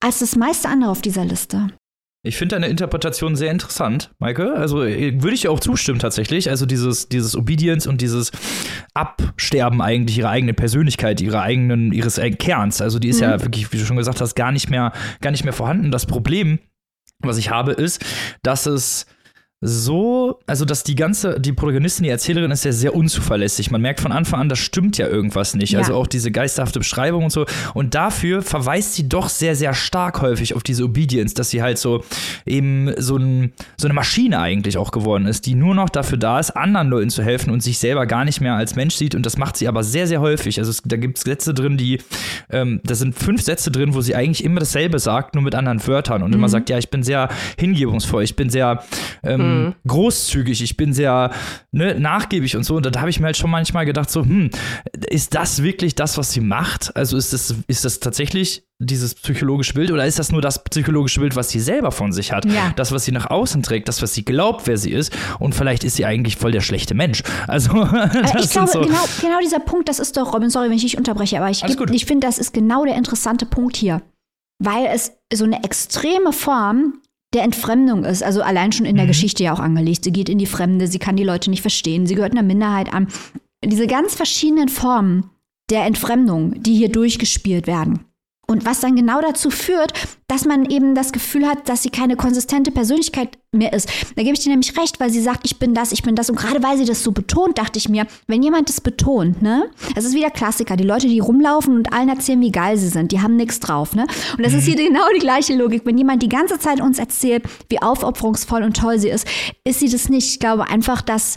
[0.00, 1.68] als das meiste andere auf dieser Liste.
[2.26, 4.54] Ich finde deine Interpretation sehr interessant, Maike.
[4.54, 6.50] Also äh, würde ich auch zustimmen tatsächlich.
[6.50, 8.32] Also dieses, dieses Obedience und dieses
[8.94, 12.82] Absterben eigentlich ihrer eigenen Persönlichkeit, ihrer eigenen, ihres Kerns.
[12.82, 13.22] Also die ist mhm.
[13.22, 15.92] ja wirklich, wie du schon gesagt hast, gar nicht mehr, gar nicht mehr vorhanden.
[15.92, 16.58] Das Problem,
[17.20, 18.04] was ich habe, ist,
[18.42, 19.06] dass es
[19.62, 23.70] so, also dass die ganze, die Protagonistin, die Erzählerin ist ja sehr unzuverlässig.
[23.70, 25.72] Man merkt von Anfang an, das stimmt ja irgendwas nicht.
[25.72, 25.78] Ja.
[25.78, 27.46] Also auch diese geisterhafte Beschreibung und so.
[27.72, 31.78] Und dafür verweist sie doch sehr, sehr stark häufig auf diese Obedience, dass sie halt
[31.78, 32.04] so
[32.44, 36.38] eben so, ein, so eine Maschine eigentlich auch geworden ist, die nur noch dafür da
[36.38, 39.14] ist, anderen Leuten zu helfen und sich selber gar nicht mehr als Mensch sieht.
[39.14, 40.58] Und das macht sie aber sehr, sehr häufig.
[40.58, 42.02] Also es, da gibt es Sätze drin, die,
[42.50, 45.84] ähm, da sind fünf Sätze drin, wo sie eigentlich immer dasselbe sagt, nur mit anderen
[45.86, 48.84] Wörtern und immer sagt, ja, ich bin sehr hingebungsvoll, ich bin sehr
[49.22, 49.55] ähm,
[49.86, 51.30] großzügig, ich bin sehr
[51.72, 52.76] ne, nachgiebig und so.
[52.76, 54.50] Und da habe ich mir halt schon manchmal gedacht, so, hm,
[55.08, 56.94] ist das wirklich das, was sie macht?
[56.96, 61.20] Also ist das, ist das tatsächlich dieses psychologische Bild oder ist das nur das psychologische
[61.20, 62.44] Bild, was sie selber von sich hat?
[62.44, 62.72] Ja.
[62.76, 65.16] Das, was sie nach außen trägt, das, was sie glaubt, wer sie ist.
[65.38, 67.22] Und vielleicht ist sie eigentlich voll der schlechte Mensch.
[67.46, 68.80] Also, das ich glaube, so.
[68.80, 71.62] genau, genau dieser Punkt, das ist doch, Robin, sorry, wenn ich dich unterbreche, aber ich,
[71.64, 74.02] geb- ich finde, das ist genau der interessante Punkt hier.
[74.58, 77.00] Weil es so eine extreme Form
[77.34, 78.98] der Entfremdung ist, also allein schon in Mhm.
[78.98, 80.04] der Geschichte ja auch angelegt.
[80.04, 82.92] Sie geht in die Fremde, sie kann die Leute nicht verstehen, sie gehört einer Minderheit
[82.92, 83.08] an.
[83.64, 85.30] Diese ganz verschiedenen Formen
[85.70, 88.04] der Entfremdung, die hier durchgespielt werden.
[88.48, 89.92] Und was dann genau dazu führt,
[90.28, 93.88] dass man eben das Gefühl hat, dass sie keine konsistente Persönlichkeit mehr ist.
[94.14, 96.30] Da gebe ich dir nämlich recht, weil sie sagt, ich bin das, ich bin das.
[96.30, 99.68] Und gerade weil sie das so betont, dachte ich mir, wenn jemand das betont, ne,
[99.96, 100.76] das ist wieder Klassiker.
[100.76, 103.96] Die Leute, die rumlaufen und allen erzählen, wie geil sie sind, die haben nichts drauf,
[103.96, 104.06] ne?
[104.36, 105.82] Und das ist hier genau die gleiche Logik.
[105.84, 109.26] Wenn jemand die ganze Zeit uns erzählt, wie aufopferungsvoll und toll sie ist,
[109.64, 110.28] ist sie das nicht.
[110.28, 111.36] Ich glaube einfach, dass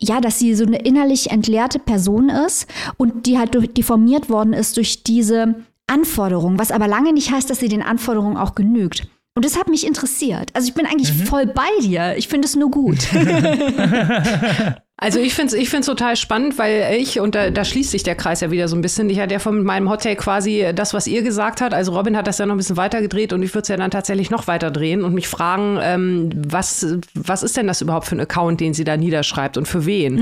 [0.00, 4.52] ja, dass sie so eine innerlich entleerte Person ist und die halt durch, deformiert worden
[4.52, 5.54] ist durch diese
[5.86, 9.06] Anforderungen, was aber lange nicht heißt, dass sie den Anforderungen auch genügt.
[9.36, 10.50] Und das hat mich interessiert.
[10.54, 12.16] Also ich bin eigentlich voll bei dir.
[12.16, 12.98] Ich finde es nur gut.
[14.96, 18.04] Also ich finde es ich find's total spannend, weil ich, und da, da schließt sich
[18.04, 20.94] der Kreis ja wieder so ein bisschen, ich hatte ja von meinem Hottake quasi das,
[20.94, 21.74] was ihr gesagt habt.
[21.74, 23.76] Also Robin hat das ja noch ein bisschen weiter gedreht und ich würde es ja
[23.76, 28.06] dann tatsächlich noch weiter drehen und mich fragen, ähm, was, was ist denn das überhaupt
[28.06, 30.18] für ein Account, den sie da niederschreibt und für wen?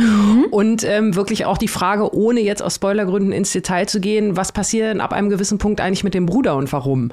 [0.51, 4.53] Und ähm, wirklich auch die Frage, ohne jetzt aus Spoilergründen ins Detail zu gehen, was
[4.53, 7.13] passiert denn ab einem gewissen Punkt eigentlich mit dem Bruder und warum?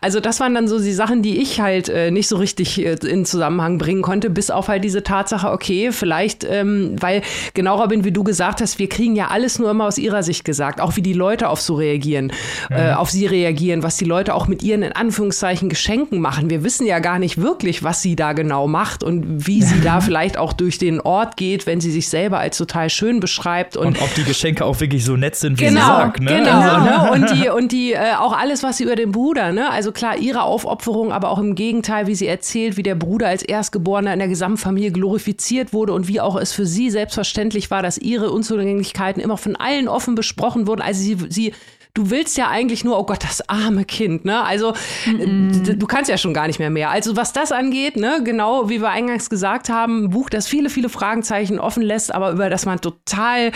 [0.00, 2.94] Also das waren dann so die Sachen, die ich halt äh, nicht so richtig äh,
[3.04, 7.22] in Zusammenhang bringen konnte, bis auf halt diese Tatsache, okay, vielleicht, ähm, weil
[7.54, 10.44] genau Robin, wie du gesagt hast, wir kriegen ja alles nur immer aus ihrer Sicht
[10.44, 12.32] gesagt, auch wie die Leute auf so reagieren,
[12.70, 16.50] äh, auf sie reagieren, was die Leute auch mit ihren in Anführungszeichen Geschenken machen.
[16.50, 20.00] Wir wissen ja gar nicht wirklich, was sie da genau macht und wie sie da
[20.00, 23.86] vielleicht auch durch den Ort geht, wenn sie sich selber als total schön beschreibt und,
[23.86, 26.20] Und ob die Geschenke auch wirklich so nett sind, wie Genau, sie sagt.
[26.20, 26.36] Ne?
[26.36, 26.60] genau.
[26.60, 27.10] Also, Ne?
[27.12, 29.70] Und die, und die äh, auch alles, was sie über den Bruder, ne?
[29.70, 33.42] Also klar, ihre Aufopferung, aber auch im Gegenteil, wie sie erzählt, wie der Bruder als
[33.42, 37.98] Erstgeborener in der Gesamtfamilie glorifiziert wurde und wie auch es für sie selbstverständlich war, dass
[37.98, 40.82] ihre Unzulänglichkeiten immer von allen offen besprochen wurden.
[40.82, 41.52] Also sie, sie
[41.92, 44.44] Du willst ja eigentlich nur, oh Gott, das arme Kind, ne?
[44.44, 44.74] Also
[45.06, 46.90] äh, du kannst ja schon gar nicht mehr mehr.
[46.90, 50.70] Also was das angeht, ne, genau wie wir eingangs gesagt haben, ein Buch, das viele,
[50.70, 53.50] viele Fragezeichen offen lässt, aber über das man total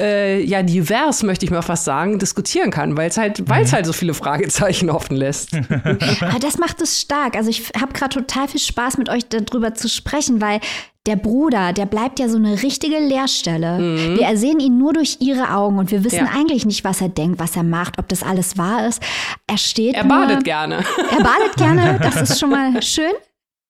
[0.00, 3.72] äh, ja divers, möchte ich mal fast sagen, diskutieren kann, weil es halt, weil es
[3.72, 5.54] halt so viele Fragezeichen offen lässt.
[5.54, 7.36] Aber das macht es stark.
[7.36, 10.60] Also ich habe gerade total viel Spaß mit euch darüber zu sprechen, weil
[11.06, 14.16] der Bruder, der bleibt ja so eine richtige Leerstelle.
[14.16, 16.26] Wir ersehen ihn nur durch ihre Augen und wir wissen Mhm.
[16.26, 16.32] Ja.
[16.40, 19.02] eigentlich nicht, was er denkt, was er macht, ob das alles wahr ist.
[19.46, 20.84] Er steht Er nur, badet gerne.
[21.10, 23.12] Er badet gerne, das ist schon mal schön.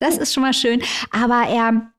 [0.01, 0.83] Das ist schon mal schön.
[1.11, 1.91] Aber er,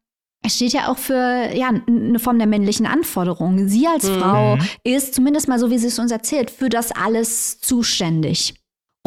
[0.43, 3.67] er steht ja auch für ja, eine Form der männlichen Anforderung.
[3.67, 7.60] Sie als Frau ist, zumindest mal so, wie sie es uns erzählt, für das alles
[7.60, 8.54] zuständig.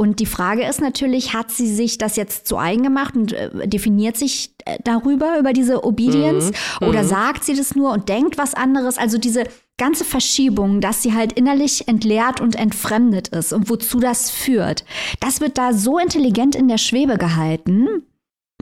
[0.00, 3.68] Und die Frage ist natürlich, hat sie sich das jetzt zu eigen gemacht und äh,
[3.68, 6.52] definiert sich äh, darüber, über diese Obedience?
[6.80, 8.96] Oder sagt sie das nur und denkt was anderes?
[8.96, 9.44] Also diese
[9.76, 14.86] ganze Verschiebung, dass sie halt innerlich entleert und entfremdet ist und wozu das führt,
[15.20, 17.86] das wird da so intelligent in der Schwebe gehalten.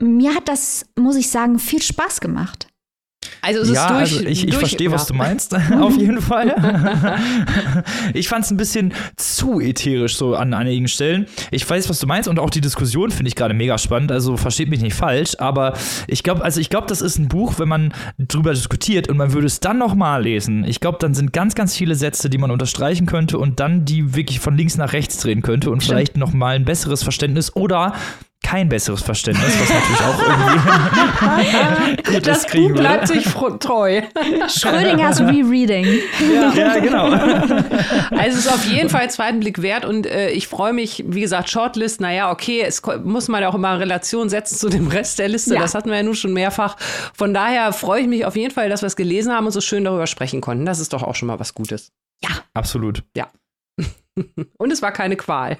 [0.00, 2.66] Mir hat das, muss ich sagen, viel Spaß gemacht.
[3.40, 4.00] Also es ja, ist durch.
[4.00, 6.54] also ich, ich durch, verstehe, was du meinst, auf jeden Fall.
[8.14, 11.26] ich fand es ein bisschen zu ätherisch so an einigen Stellen.
[11.50, 14.12] Ich weiß, was du meinst und auch die Diskussion finde ich gerade mega spannend.
[14.12, 15.74] Also versteht mich nicht falsch, aber
[16.06, 19.32] ich glaube, also ich glaube, das ist ein Buch, wenn man drüber diskutiert und man
[19.32, 20.64] würde es dann nochmal lesen.
[20.64, 24.14] Ich glaube, dann sind ganz, ganz viele Sätze, die man unterstreichen könnte und dann die
[24.14, 27.94] wirklich von links nach rechts drehen könnte und vielleicht nochmal ein besseres Verständnis oder
[28.42, 30.22] kein besseres Verständnis, was natürlich auch
[31.92, 34.02] irgendwie gut Das Buch bleibt sich treu.
[34.48, 35.86] Schrödingers Rereading.
[36.54, 37.08] Ja, genau.
[38.10, 41.20] Also es ist auf jeden Fall zweiten Blick wert und äh, ich freue mich, wie
[41.20, 45.18] gesagt, Shortlist, naja, okay, es muss man ja auch immer Relation setzen zu dem Rest
[45.18, 45.54] der Liste.
[45.54, 45.60] Ja.
[45.60, 46.76] Das hatten wir ja nun schon mehrfach.
[47.14, 49.60] Von daher freue ich mich auf jeden Fall, dass wir es gelesen haben und so
[49.60, 50.64] schön darüber sprechen konnten.
[50.64, 51.92] Das ist doch auch schon mal was Gutes.
[52.54, 53.02] Absolut.
[54.58, 55.58] Und es war keine Qual.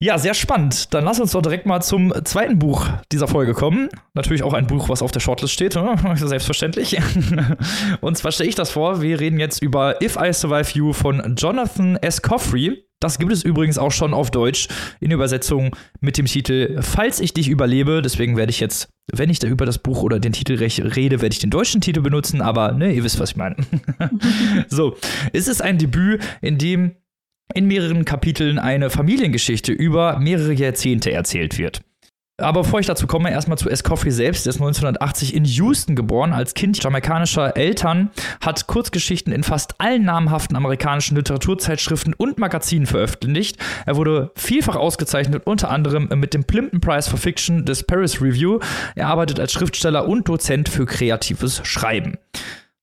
[0.00, 0.92] Ja, sehr spannend.
[0.92, 3.88] Dann lass uns doch direkt mal zum zweiten Buch dieser Folge kommen.
[4.12, 5.96] Natürlich auch ein Buch, was auf der Shortlist steht, ne?
[6.16, 6.98] selbstverständlich.
[8.00, 11.36] Und zwar stelle ich das vor, wir reden jetzt über If I Survive You von
[11.36, 12.22] Jonathan S.
[12.22, 12.84] Coffrey.
[13.00, 14.68] Das gibt es übrigens auch schon auf Deutsch
[15.00, 18.02] in Übersetzung mit dem Titel Falls ich dich überlebe.
[18.02, 21.32] Deswegen werde ich jetzt, wenn ich da über das Buch oder den Titel rede, werde
[21.32, 22.40] ich den deutschen Titel benutzen.
[22.40, 23.56] Aber ne, ihr wisst, was ich meine.
[24.68, 24.96] so,
[25.32, 26.96] es ist ein Debüt, in dem
[27.52, 31.82] in mehreren Kapiteln eine Familiengeschichte über mehrere Jahrzehnte erzählt wird.
[32.36, 34.44] Aber bevor ich dazu komme, erstmal zu Escoffier selbst.
[34.44, 36.32] Der ist 1980 in Houston geboren.
[36.32, 43.58] Als Kind jamaikanischer Eltern hat Kurzgeschichten in fast allen namhaften amerikanischen Literaturzeitschriften und Magazinen veröffentlicht.
[43.86, 48.58] Er wurde vielfach ausgezeichnet, unter anderem mit dem Plimpton Prize for Fiction des Paris Review.
[48.96, 52.18] Er arbeitet als Schriftsteller und Dozent für kreatives Schreiben.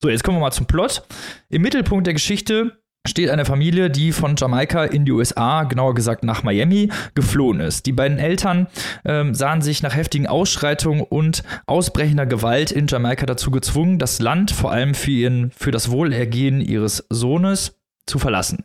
[0.01, 1.03] So, jetzt kommen wir mal zum Plot.
[1.49, 6.23] Im Mittelpunkt der Geschichte steht eine Familie, die von Jamaika in die USA, genauer gesagt
[6.23, 7.85] nach Miami, geflohen ist.
[7.85, 8.67] Die beiden Eltern
[9.05, 14.51] ähm, sahen sich nach heftigen Ausschreitungen und ausbrechender Gewalt in Jamaika dazu gezwungen, das Land
[14.51, 18.63] vor allem für, ihren, für das Wohlergehen ihres Sohnes zu verlassen.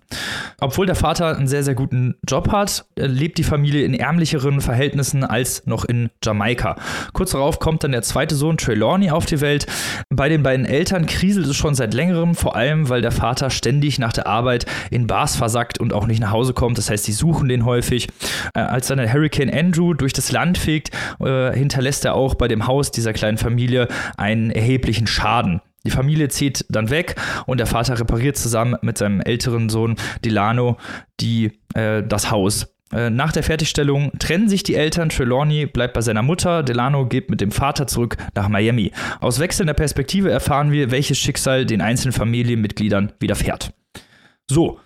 [0.60, 5.24] Obwohl der Vater einen sehr, sehr guten Job hat, lebt die Familie in ärmlicheren Verhältnissen
[5.24, 6.76] als noch in Jamaika.
[7.12, 9.66] Kurz darauf kommt dann der zweite Sohn Trelawney auf die Welt.
[10.08, 13.98] Bei den beiden Eltern kriselt es schon seit längerem, vor allem weil der Vater ständig
[13.98, 16.78] nach der Arbeit in Bars versackt und auch nicht nach Hause kommt.
[16.78, 18.08] Das heißt, sie suchen den häufig.
[18.54, 22.48] Äh, als dann der Hurricane Andrew durch das Land fegt, äh, hinterlässt er auch bei
[22.48, 25.60] dem Haus dieser kleinen Familie einen erheblichen Schaden.
[25.86, 27.14] Die Familie zieht dann weg
[27.46, 29.94] und der Vater repariert zusammen mit seinem älteren Sohn
[30.24, 30.76] Delano
[31.20, 32.74] die, äh, das Haus.
[32.92, 35.08] Äh, nach der Fertigstellung trennen sich die Eltern.
[35.08, 36.64] Trelawney bleibt bei seiner Mutter.
[36.64, 38.90] Delano geht mit dem Vater zurück nach Miami.
[39.20, 43.72] Aus wechselnder Perspektive erfahren wir, welches Schicksal den einzelnen Familienmitgliedern widerfährt.
[44.50, 44.80] So,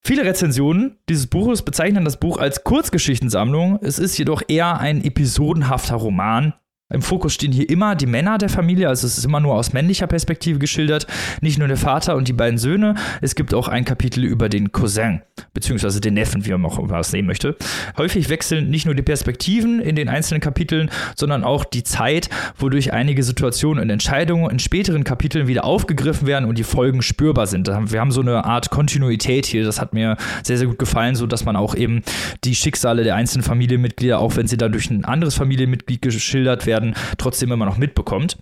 [0.00, 3.78] Viele Rezensionen dieses Buches bezeichnen das Buch als Kurzgeschichtensammlung.
[3.82, 6.54] Es ist jedoch eher ein episodenhafter Roman,
[6.90, 9.74] im Fokus stehen hier immer die Männer der Familie, also es ist immer nur aus
[9.74, 11.06] männlicher Perspektive geschildert,
[11.42, 12.94] nicht nur der Vater und die beiden Söhne.
[13.20, 15.20] Es gibt auch ein Kapitel über den Cousin,
[15.52, 17.56] beziehungsweise den Neffen, wie man auch immer sehen möchte.
[17.98, 22.90] Häufig wechseln nicht nur die Perspektiven in den einzelnen Kapiteln, sondern auch die Zeit, wodurch
[22.94, 27.68] einige Situationen und Entscheidungen in späteren Kapiteln wieder aufgegriffen werden und die Folgen spürbar sind.
[27.68, 31.26] Wir haben so eine Art Kontinuität hier, das hat mir sehr, sehr gut gefallen, so
[31.26, 32.00] dass man auch eben
[32.44, 36.77] die Schicksale der einzelnen Familienmitglieder, auch wenn sie dann durch ein anderes Familienmitglied geschildert werden,
[36.78, 38.38] werden, trotzdem immer noch mitbekommt.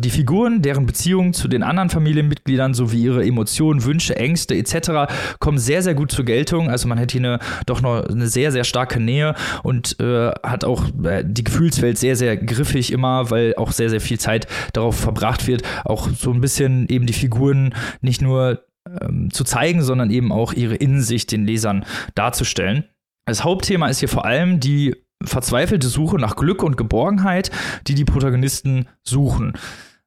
[0.00, 5.12] Die Figuren, deren Beziehungen zu den anderen Familienmitgliedern sowie ihre Emotionen, Wünsche, Ängste etc.
[5.38, 6.70] kommen sehr, sehr gut zur Geltung.
[6.70, 10.64] Also man hat hier eine, doch noch eine sehr, sehr starke Nähe und äh, hat
[10.64, 14.96] auch äh, die Gefühlswelt sehr, sehr griffig immer, weil auch sehr, sehr viel Zeit darauf
[14.98, 18.64] verbracht wird, auch so ein bisschen eben die Figuren nicht nur
[19.00, 21.84] ähm, zu zeigen, sondern eben auch ihre Innensicht den Lesern
[22.16, 22.84] darzustellen.
[23.24, 27.50] Das Hauptthema ist hier vor allem die verzweifelte Suche nach Glück und Geborgenheit,
[27.86, 29.54] die die Protagonisten suchen.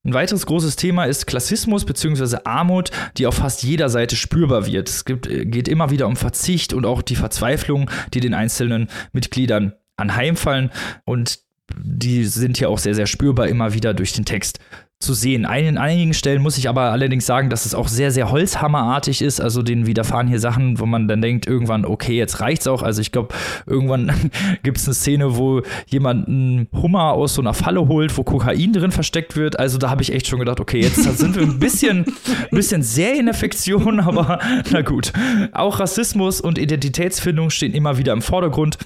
[0.05, 2.37] Ein weiteres großes Thema ist Klassismus bzw.
[2.43, 4.87] Armut, die auf fast jeder Seite spürbar wird.
[4.87, 9.73] Es gibt, geht immer wieder um Verzicht und auch die Verzweiflung, die den einzelnen Mitgliedern
[9.97, 10.69] anheimfallen.
[11.05, 11.39] Und
[11.75, 14.59] die sind hier auch sehr, sehr spürbar immer wieder durch den Text
[14.99, 15.45] zu sehen.
[15.45, 19.41] An einigen Stellen muss ich aber allerdings sagen, dass es auch sehr, sehr holzhammerartig ist.
[19.41, 22.81] Also denen widerfahren hier Sachen, wo man dann denkt, irgendwann, okay, jetzt reicht's auch.
[22.81, 24.11] Also ich glaube, irgendwann
[24.63, 28.71] gibt es eine Szene, wo jemand einen Hummer aus so einer Falle holt, wo Kokain
[28.71, 29.59] drin versteckt wird.
[29.59, 32.81] Also da habe ich echt schon gedacht, okay, jetzt sind wir ein bisschen, ein bisschen
[32.81, 34.39] Serienaffektion, aber
[34.71, 35.11] na gut.
[35.51, 38.77] Auch Rassismus und Identitätsfindung stehen immer wieder im Vordergrund.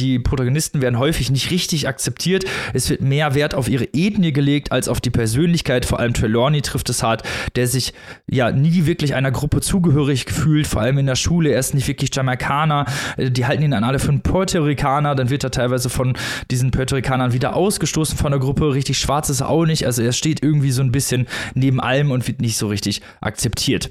[0.00, 2.44] Die Protagonisten werden häufig nicht richtig akzeptiert.
[2.72, 5.84] Es wird mehr Wert auf ihre Ethnie gelegt als auf die Persönlichkeit.
[5.84, 7.22] Vor allem Trelawney trifft es hart,
[7.54, 7.92] der sich
[8.26, 11.50] ja nie wirklich einer Gruppe zugehörig fühlt, vor allem in der Schule.
[11.50, 12.86] Er ist nicht wirklich Jamaikaner.
[13.18, 15.14] Äh, die halten ihn an alle für einen Puerto Ricaner.
[15.14, 16.14] Dann wird er teilweise von
[16.50, 18.72] diesen Puerto Ricanern wieder ausgestoßen von der Gruppe.
[18.72, 19.84] Richtig schwarz ist er auch nicht.
[19.84, 23.90] Also er steht irgendwie so ein bisschen neben allem und wird nicht so richtig akzeptiert.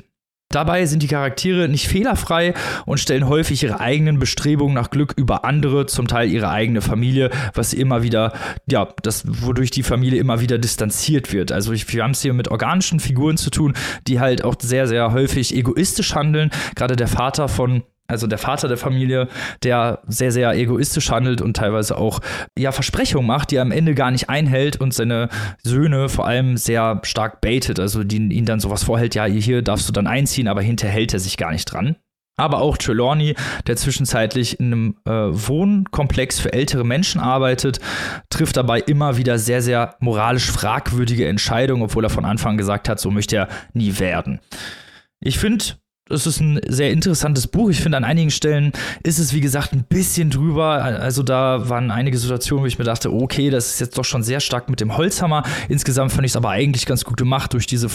[0.51, 2.55] Dabei sind die Charaktere nicht fehlerfrei
[2.88, 7.29] und stellen häufig ihre eigenen Bestrebungen nach Glück über andere, zum Teil ihre eigene Familie,
[7.53, 8.33] was immer wieder,
[8.67, 11.51] ja, das, wodurch die Familie immer wieder distanziert wird.
[11.51, 13.75] Also wir haben es hier mit organischen Figuren zu tun,
[14.07, 16.49] die halt auch sehr, sehr häufig egoistisch handeln.
[16.73, 19.28] Gerade der Vater von also der Vater der Familie,
[19.63, 22.19] der sehr, sehr egoistisch handelt und teilweise auch
[22.58, 25.30] ja, Versprechungen macht, die er am Ende gar nicht einhält und seine
[25.63, 29.88] Söhne vor allem sehr stark baitet, also die ihn dann sowas vorhält, ja, hier darfst
[29.88, 31.95] du dann einziehen, aber hinterher hält er sich gar nicht dran.
[32.39, 33.36] Aber auch Trelawney,
[33.67, 37.80] der zwischenzeitlich in einem äh, Wohnkomplex für ältere Menschen arbeitet,
[38.30, 43.00] trifft dabei immer wieder sehr, sehr moralisch fragwürdige Entscheidungen, obwohl er von Anfang gesagt hat,
[43.00, 44.40] so möchte er nie werden.
[45.19, 45.65] Ich finde,
[46.10, 47.69] es ist ein sehr interessantes Buch.
[47.69, 48.71] Ich finde, an einigen Stellen
[49.03, 50.83] ist es, wie gesagt, ein bisschen drüber.
[50.83, 54.23] Also da waren einige Situationen, wo ich mir dachte, okay, das ist jetzt doch schon
[54.23, 55.43] sehr stark mit dem Holzhammer.
[55.67, 57.89] Insgesamt fand ich es aber eigentlich ganz gut gemacht durch diese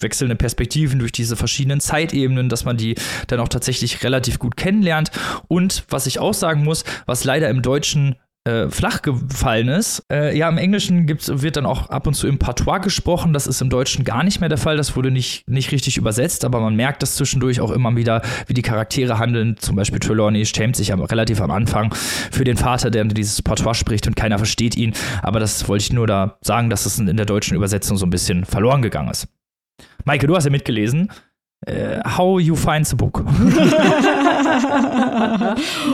[0.00, 2.96] wechselnde Perspektiven, durch diese verschiedenen Zeitebenen, dass man die
[3.28, 5.10] dann auch tatsächlich relativ gut kennenlernt.
[5.48, 10.04] Und was ich auch sagen muss, was leider im Deutschen äh, flach gefallen ist.
[10.12, 13.32] Äh, ja, im Englischen gibt's, wird dann auch ab und zu im Patois gesprochen.
[13.32, 14.76] Das ist im Deutschen gar nicht mehr der Fall.
[14.76, 18.54] Das wurde nicht, nicht richtig übersetzt, aber man merkt das zwischendurch auch immer wieder, wie
[18.54, 19.56] die Charaktere handeln.
[19.58, 23.74] Zum Beispiel Trelawney schämt sich am, relativ am Anfang für den Vater, der dieses Patois
[23.74, 24.92] spricht und keiner versteht ihn.
[25.22, 28.10] Aber das wollte ich nur da sagen, dass es in der deutschen Übersetzung so ein
[28.10, 29.28] bisschen verloren gegangen ist.
[30.04, 31.10] Maike, du hast ja mitgelesen.
[31.66, 33.20] Uh, how you find the book.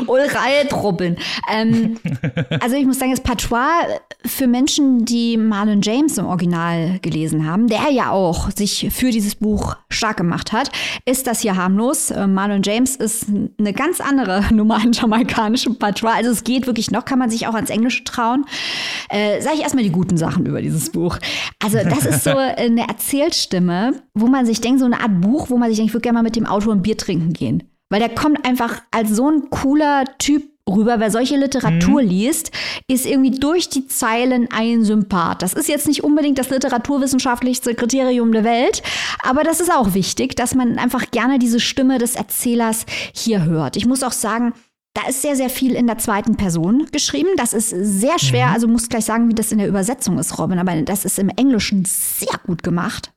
[0.08, 1.16] Ulreihe Truppeln.
[1.48, 1.96] Ähm,
[2.60, 7.68] also ich muss sagen, das Patois für Menschen, die Marlon James im Original gelesen haben,
[7.68, 10.72] der ja auch sich für dieses Buch stark gemacht hat,
[11.04, 12.10] ist das hier harmlos.
[12.10, 16.14] Äh, Marlon James ist eine ganz andere Nummer an jamaikanischem Patois.
[16.16, 18.44] Also es geht wirklich noch, kann man sich auch ans Englische trauen.
[19.08, 21.18] Äh, Sage ich erstmal die guten Sachen über dieses Buch.
[21.62, 25.59] Also das ist so eine Erzählstimme, wo man sich denkt, so eine Art Buch, wo
[25.60, 27.62] man sich denkt, ich würde gerne mal mit dem Auto ein Bier trinken gehen.
[27.88, 31.00] Weil der kommt einfach als so ein cooler Typ rüber.
[31.00, 32.08] Wer solche Literatur mhm.
[32.08, 32.52] liest,
[32.86, 35.42] ist irgendwie durch die Zeilen ein Sympath.
[35.42, 38.82] Das ist jetzt nicht unbedingt das literaturwissenschaftlichste Kriterium der Welt,
[39.22, 43.76] aber das ist auch wichtig, dass man einfach gerne diese Stimme des Erzählers hier hört.
[43.76, 44.52] Ich muss auch sagen,
[44.94, 47.30] da ist sehr, sehr viel in der zweiten Person geschrieben.
[47.36, 48.48] Das ist sehr schwer.
[48.48, 48.52] Mhm.
[48.54, 50.58] Also muss gleich sagen, wie das in der Übersetzung ist, Robin.
[50.58, 53.12] Aber das ist im Englischen sehr gut gemacht.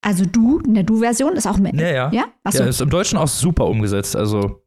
[0.00, 1.74] Also du, in der Du-Version ist auch mit.
[1.74, 2.10] Ja, ja.
[2.12, 2.24] Ja?
[2.44, 2.62] Achso.
[2.62, 4.16] ja, ist im Deutschen auch super umgesetzt.
[4.16, 4.62] Also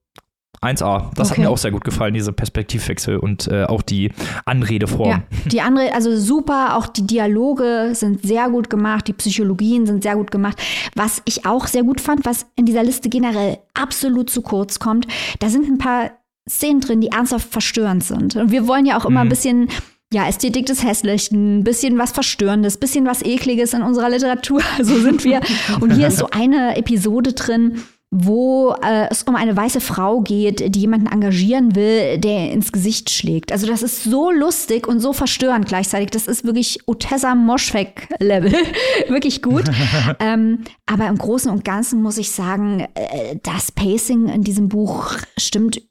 [0.62, 1.10] 1A.
[1.16, 1.38] Das okay.
[1.38, 4.12] hat mir auch sehr gut gefallen, diese Perspektivwechsel und äh, auch die
[4.46, 5.10] Anredeform.
[5.10, 10.04] Ja, die Anrede, also super, auch die Dialoge sind sehr gut gemacht, die Psychologien sind
[10.04, 10.62] sehr gut gemacht.
[10.96, 15.08] Was ich auch sehr gut fand, was in dieser Liste generell absolut zu kurz kommt,
[15.40, 16.12] da sind ein paar
[16.48, 18.36] Szenen drin, die ernsthaft verstörend sind.
[18.36, 19.28] Und wir wollen ja auch immer mhm.
[19.28, 19.70] ein bisschen
[20.14, 24.62] ja, Ästhetik des Hässlichen, ein bisschen was Verstörendes, ein bisschen was Ekliges in unserer Literatur.
[24.82, 25.42] So sind wir.
[25.80, 30.76] Und hier ist so eine Episode drin, wo äh, es um eine weiße Frau geht,
[30.76, 33.54] die jemanden engagieren will, der ins Gesicht schlägt.
[33.54, 36.10] Also das ist so lustig und so verstörend gleichzeitig.
[36.10, 38.52] Das ist wirklich Otessa Moschweg-Level.
[39.08, 39.64] wirklich gut.
[40.20, 45.16] ähm, aber im Großen und Ganzen muss ich sagen, äh, das Pacing in diesem Buch
[45.38, 45.82] stimmt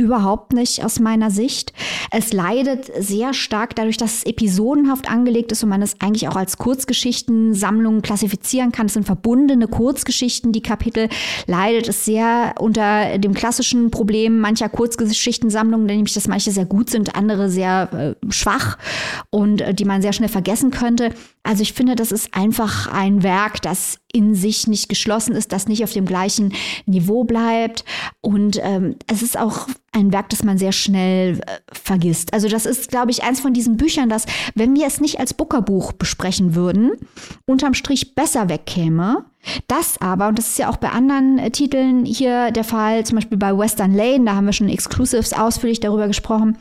[0.00, 1.72] überhaupt nicht aus meiner Sicht.
[2.12, 6.36] Es leidet sehr stark dadurch, dass es episodenhaft angelegt ist und man es eigentlich auch
[6.36, 8.86] als Kurzgeschichtensammlung klassifizieren kann.
[8.86, 11.08] Es sind verbundene Kurzgeschichten, die Kapitel.
[11.46, 17.16] Leidet es sehr unter dem klassischen Problem mancher Kurzgeschichtensammlungen, nämlich dass manche sehr gut sind,
[17.16, 18.78] andere sehr äh, schwach
[19.30, 21.10] und äh, die man sehr schnell vergessen könnte.
[21.42, 25.68] Also ich finde, das ist einfach ein Werk, das in sich nicht geschlossen ist, das
[25.68, 26.54] nicht auf dem gleichen
[26.86, 27.84] Niveau bleibt.
[28.20, 32.32] Und ähm, es ist auch ein Werk, das man sehr schnell äh, vergisst.
[32.32, 35.34] Also das ist, glaube ich, eins von diesen Büchern, das, wenn wir es nicht als
[35.34, 36.92] Bookerbuch besprechen würden,
[37.46, 39.24] unterm Strich besser wegkäme.
[39.66, 43.16] Das aber, und das ist ja auch bei anderen äh, Titeln hier der Fall, zum
[43.16, 46.58] Beispiel bei Western Lane, da haben wir schon Exclusives ausführlich darüber gesprochen,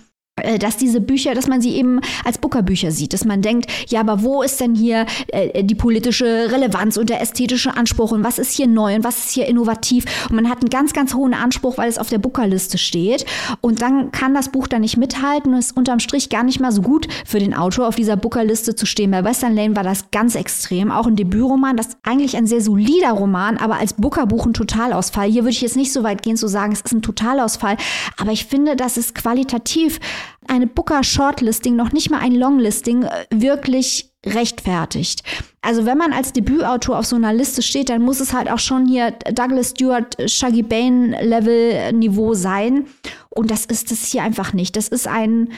[0.59, 4.21] dass diese Bücher, dass man sie eben als Booker-Bücher sieht, dass man denkt, ja, aber
[4.21, 8.53] wo ist denn hier äh, die politische Relevanz und der ästhetische Anspruch und was ist
[8.53, 11.77] hier neu und was ist hier innovativ und man hat einen ganz, ganz hohen Anspruch,
[11.77, 13.25] weil es auf der Booker-Liste steht
[13.61, 16.71] und dann kann das Buch da nicht mithalten und ist unterm Strich gar nicht mal
[16.71, 19.11] so gut für den Autor, auf dieser Booker-Liste zu stehen.
[19.11, 22.61] Bei Western Lane war das ganz extrem, auch ein Debütroman, das ist eigentlich ein sehr
[22.61, 25.29] solider Roman, aber als Booker-Buch ein Totalausfall.
[25.29, 27.77] Hier würde ich jetzt nicht so weit gehen zu sagen, es ist ein Totalausfall,
[28.17, 29.99] aber ich finde, dass es qualitativ
[30.47, 35.23] eine Booker Shortlisting, noch nicht mal ein Longlisting, äh, wirklich rechtfertigt.
[35.61, 38.59] Also wenn man als Debütautor auf so einer Liste steht, dann muss es halt auch
[38.59, 42.85] schon hier Douglas Stewart, Shaggy Bane Level Niveau sein.
[43.29, 44.75] Und das ist es hier einfach nicht.
[44.75, 45.49] Das ist ein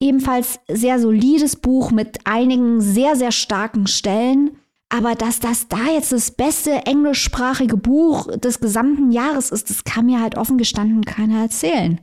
[0.00, 4.52] ebenfalls sehr solides Buch mit einigen sehr, sehr starken Stellen.
[4.88, 10.06] Aber dass das da jetzt das beste englischsprachige Buch des gesamten Jahres ist, das kann
[10.06, 12.00] mir halt offen gestanden keiner erzählen.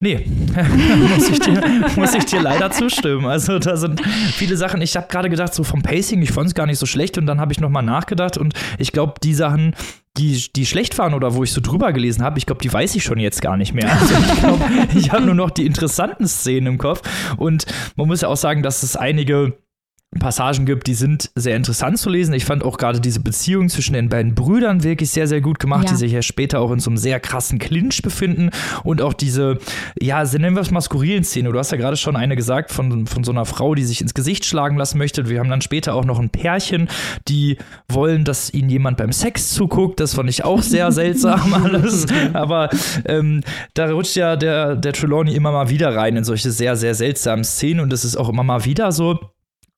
[0.00, 0.26] Nee,
[1.14, 1.62] muss, ich dir,
[1.96, 3.26] muss ich dir leider zustimmen.
[3.26, 4.82] Also da sind viele Sachen.
[4.82, 7.26] Ich habe gerade gedacht, so vom Pacing, ich fand es gar nicht so schlecht und
[7.26, 9.74] dann habe ich nochmal nachgedacht und ich glaube, die Sachen,
[10.18, 12.94] die, die schlecht waren oder wo ich so drüber gelesen habe, ich glaube, die weiß
[12.96, 13.90] ich schon jetzt gar nicht mehr.
[13.90, 14.64] Also ich glaube,
[14.98, 17.00] ich habe nur noch die interessanten Szenen im Kopf
[17.36, 17.66] und
[17.96, 19.58] man muss ja auch sagen, dass es einige
[20.18, 22.34] Passagen gibt, die sind sehr interessant zu lesen.
[22.34, 25.84] Ich fand auch gerade diese Beziehung zwischen den beiden Brüdern wirklich sehr, sehr gut gemacht,
[25.84, 25.90] ja.
[25.90, 28.50] die sich ja später auch in so einem sehr krassen Clinch befinden
[28.82, 29.58] und auch diese,
[30.00, 31.52] ja, nennen wir es mal skurrilen Szene.
[31.52, 34.14] Du hast ja gerade schon eine gesagt von, von so einer Frau, die sich ins
[34.14, 35.28] Gesicht schlagen lassen möchte.
[35.28, 36.88] Wir haben dann später auch noch ein Pärchen,
[37.28, 37.58] die
[37.88, 40.00] wollen, dass ihnen jemand beim Sex zuguckt.
[40.00, 42.06] Das fand ich auch sehr seltsam alles.
[42.32, 42.70] Aber
[43.06, 43.42] ähm,
[43.74, 47.44] da rutscht ja der, der Trelawney immer mal wieder rein in solche sehr, sehr seltsamen
[47.44, 49.18] Szenen und es ist auch immer mal wieder so,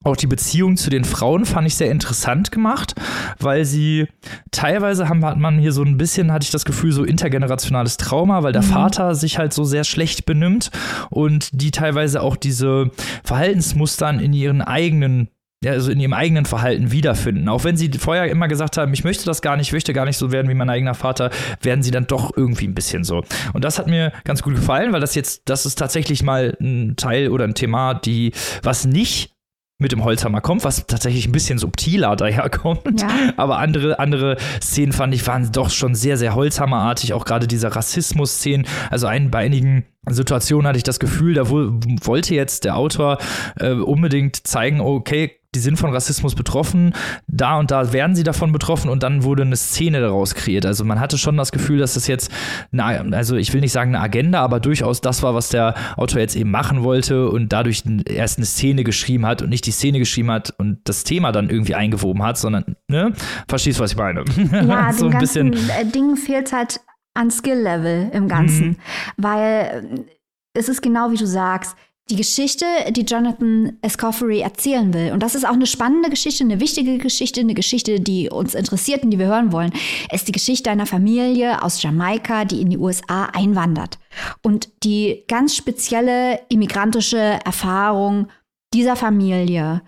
[0.06, 2.94] auch die Beziehung zu den Frauen fand ich sehr interessant gemacht,
[3.38, 4.06] weil sie
[4.50, 8.42] teilweise haben, hat man hier so ein bisschen, hatte ich das Gefühl, so intergenerationales Trauma,
[8.42, 8.66] weil der mhm.
[8.66, 10.70] Vater sich halt so sehr schlecht benimmt
[11.10, 12.90] und die teilweise auch diese
[13.24, 15.28] Verhaltensmustern in ihren eigenen
[15.64, 17.48] ja, also in ihrem eigenen Verhalten wiederfinden.
[17.48, 20.04] Auch wenn sie vorher immer gesagt haben, ich möchte das gar nicht, ich möchte gar
[20.04, 21.30] nicht so werden wie mein eigener Vater,
[21.62, 23.24] werden sie dann doch irgendwie ein bisschen so.
[23.54, 26.96] Und das hat mir ganz gut gefallen, weil das jetzt, das ist tatsächlich mal ein
[26.96, 28.32] Teil oder ein Thema, die,
[28.62, 29.35] was nicht
[29.78, 33.00] mit dem Holzhammer kommt, was tatsächlich ein bisschen subtiler daherkommt.
[33.00, 33.08] Ja.
[33.36, 37.74] Aber andere, andere Szenen fand ich waren doch schon sehr, sehr Holzhammerartig, auch gerade diese
[37.74, 38.66] Rassismus-Szenen.
[38.90, 43.18] Also ein, bei einigen Situationen hatte ich das Gefühl, da wollte jetzt der Autor
[43.58, 46.92] äh, unbedingt zeigen, okay, die sind von Rassismus betroffen,
[47.26, 50.66] da und da werden sie davon betroffen und dann wurde eine Szene daraus kreiert.
[50.66, 52.30] Also man hatte schon das Gefühl, dass das jetzt,
[52.70, 56.20] na, also ich will nicht sagen eine Agenda, aber durchaus das war, was der Autor
[56.20, 59.98] jetzt eben machen wollte und dadurch erst eine Szene geschrieben hat und nicht die Szene
[59.98, 63.12] geschrieben hat und das Thema dann irgendwie eingewoben hat, sondern, ne,
[63.48, 64.24] verstehst du, was ich meine?
[64.52, 66.80] Ja, so dem ganzen bisschen äh, Ding fehlt halt
[67.14, 68.76] an Skill-Level im Ganzen, mhm.
[69.16, 70.04] weil äh,
[70.52, 71.76] es ist genau wie du sagst,
[72.08, 75.12] die Geschichte, die Jonathan Escoffery erzählen will.
[75.12, 79.02] Und das ist auch eine spannende Geschichte, eine wichtige Geschichte, eine Geschichte, die uns interessiert
[79.02, 79.72] und die wir hören wollen,
[80.12, 83.98] ist die Geschichte einer Familie aus Jamaika, die in die USA einwandert.
[84.42, 88.28] Und die ganz spezielle immigrantische Erfahrung
[88.72, 89.82] dieser Familie.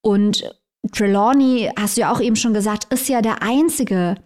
[0.00, 0.44] Und
[0.90, 4.16] Trelawney, hast du ja auch eben schon gesagt, ist ja der einzige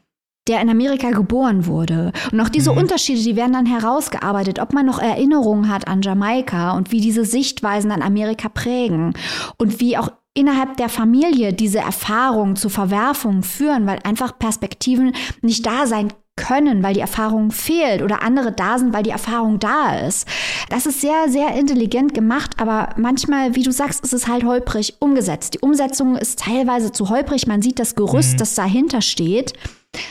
[0.48, 2.12] der in Amerika geboren wurde.
[2.32, 2.78] Und auch diese mhm.
[2.78, 7.24] Unterschiede, die werden dann herausgearbeitet, ob man noch Erinnerungen hat an Jamaika und wie diese
[7.24, 9.14] Sichtweisen an Amerika prägen
[9.58, 15.66] und wie auch innerhalb der Familie diese Erfahrungen zu Verwerfungen führen, weil einfach Perspektiven nicht
[15.66, 19.98] da sein können, weil die Erfahrung fehlt oder andere da sind, weil die Erfahrung da
[20.06, 20.28] ist.
[20.68, 24.96] Das ist sehr, sehr intelligent gemacht, aber manchmal, wie du sagst, ist es halt holprig
[25.00, 25.54] umgesetzt.
[25.54, 27.46] Die Umsetzung ist teilweise zu holprig.
[27.46, 28.38] Man sieht das Gerüst, mhm.
[28.38, 29.54] das dahinter steht.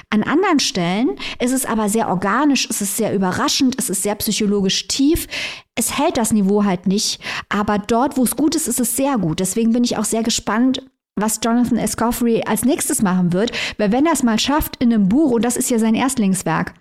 [0.10, 4.16] An anderen Stellen ist es aber sehr organisch, es ist sehr überraschend, es ist sehr
[4.16, 5.28] psychologisch tief.
[5.76, 7.20] Es hält das Niveau halt nicht,
[7.50, 9.40] aber dort, wo es gut ist, ist es sehr gut.
[9.40, 10.82] Deswegen bin ich auch sehr gespannt,
[11.16, 15.10] was Jonathan Escoffery als nächstes machen wird, weil wenn er es mal schafft in einem
[15.10, 16.74] Buch, und das ist ja sein Erstlingswerk,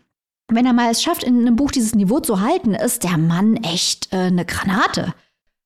[0.49, 3.57] wenn er mal es schafft, in einem Buch dieses Niveau zu halten, ist der Mann
[3.57, 5.15] echt äh, eine Granate.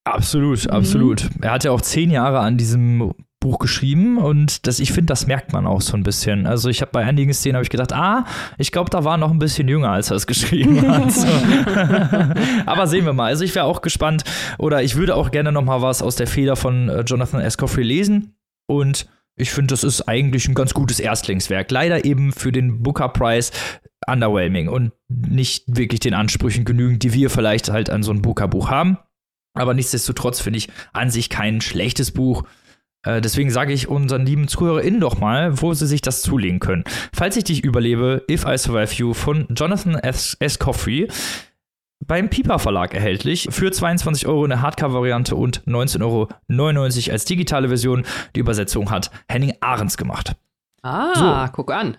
[0.04, 0.70] Absolut, mhm.
[0.70, 1.28] absolut.
[1.40, 5.26] Er hat ja auch zehn Jahre an diesem Buch geschrieben und das, ich finde, das
[5.26, 6.46] merkt man auch so ein bisschen.
[6.46, 8.24] Also ich habe bei einigen Szenen habe ich gedacht, ah,
[8.56, 11.12] ich glaube, da war noch ein bisschen jünger, als er es geschrieben hat.
[11.12, 11.26] So.
[12.66, 13.26] Aber sehen wir mal.
[13.26, 14.24] Also ich wäre auch gespannt
[14.58, 17.84] oder ich würde auch gerne noch mal was aus der Feder von äh, Jonathan Escoffery
[17.84, 18.34] lesen
[18.66, 21.70] und ich finde, das ist eigentlich ein ganz gutes Erstlingswerk.
[21.70, 23.52] Leider eben für den Booker Prize
[24.06, 28.68] underwhelming und nicht wirklich den Ansprüchen genügend, die wir vielleicht halt an so ein Booker-Buch
[28.68, 28.98] haben.
[29.54, 32.44] Aber nichtsdestotrotz finde ich an sich kein schlechtes Buch.
[33.08, 36.84] Äh, deswegen sage ich unseren lieben ZuhörerInnen doch mal, wo sie sich das zulegen können.
[37.14, 40.36] Falls ich dich überlebe, If I Survive You von Jonathan S.
[40.58, 41.08] Coffey
[42.06, 47.68] beim Piper Verlag erhältlich für 22 Euro in der Hardcover-Variante und 19,99 Euro als digitale
[47.68, 48.04] Version.
[48.36, 50.36] Die Übersetzung hat Henning Ahrens gemacht.
[50.82, 51.52] Ah, so.
[51.52, 51.96] guck an.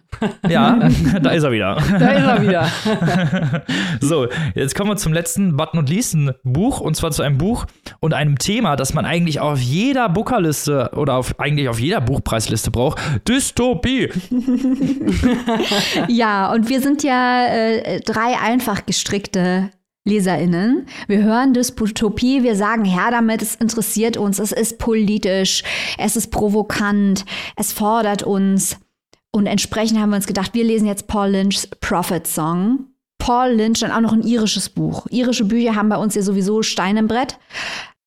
[0.47, 0.79] Ja,
[1.21, 1.75] da ist er wieder.
[1.99, 3.63] Da ist er wieder.
[4.01, 7.65] so, jetzt kommen wir zum letzten Button und least Buch und zwar zu einem Buch
[7.99, 12.71] und einem Thema, das man eigentlich auf jeder Bookerliste oder auf, eigentlich auf jeder Buchpreisliste
[12.71, 14.09] braucht: Dystopie.
[16.07, 19.71] ja, und wir sind ja äh, drei einfach gestrickte
[20.09, 20.87] LeserInnen.
[21.07, 25.63] Wir hören Dystopie, wir sagen her damit, es interessiert uns, es ist politisch,
[25.97, 28.77] es ist provokant, es fordert uns.
[29.31, 32.87] Und entsprechend haben wir uns gedacht, wir lesen jetzt Paul Lynch's Prophet Song.
[33.19, 35.05] Paul Lynch dann auch noch ein irisches Buch.
[35.11, 37.37] Irische Bücher haben bei uns ja sowieso Stein im Brett.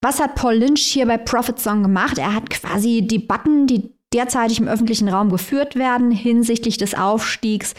[0.00, 2.18] Was hat Paul Lynch hier bei Prophet Song gemacht?
[2.18, 7.74] Er hat quasi Debatten, die derzeitig im öffentlichen Raum geführt werden hinsichtlich des Aufstiegs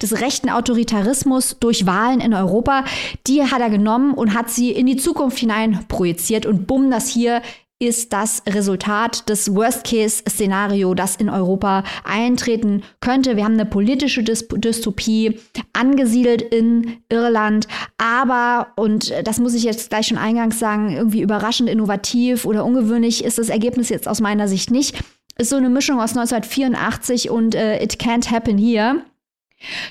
[0.00, 2.84] des rechten Autoritarismus durch Wahlen in Europa,
[3.26, 7.08] die hat er genommen und hat sie in die Zukunft hinein projiziert und bumm, das
[7.08, 7.42] hier
[7.80, 13.36] ist das Resultat des Worst-Case-Szenario, das in Europa eintreten könnte.
[13.36, 15.38] Wir haben eine politische Dystopie
[15.74, 21.70] angesiedelt in Irland, aber, und das muss ich jetzt gleich schon eingangs sagen, irgendwie überraschend
[21.70, 24.98] innovativ oder ungewöhnlich ist das Ergebnis jetzt aus meiner Sicht nicht.
[25.40, 29.02] Ist so eine Mischung aus 1984 und äh, It Can't Happen Here.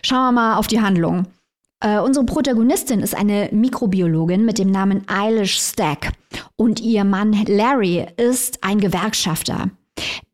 [0.01, 1.25] Schauen wir mal auf die Handlung.
[1.79, 6.11] Äh, unsere Protagonistin ist eine Mikrobiologin mit dem Namen Eilish Stack
[6.57, 9.69] und ihr Mann Larry ist ein Gewerkschafter.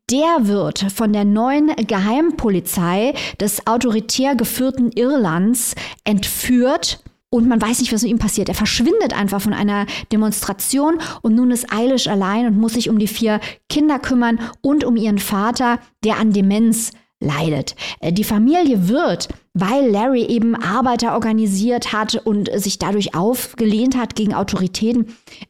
[0.10, 7.04] Der wird von der neuen Geheimpolizei des autoritär geführten Irlands entführt
[7.34, 8.48] und man weiß nicht, was mit ihm passiert.
[8.48, 13.00] Er verschwindet einfach von einer Demonstration und nun ist Eilish allein und muss sich um
[13.00, 17.76] die vier Kinder kümmern und um ihren Vater, der an Demenz leidet.
[18.02, 24.16] Äh, die Familie wird, weil Larry eben Arbeiter organisiert hat und sich dadurch aufgelehnt hat
[24.16, 25.08] gegen Autoritäten,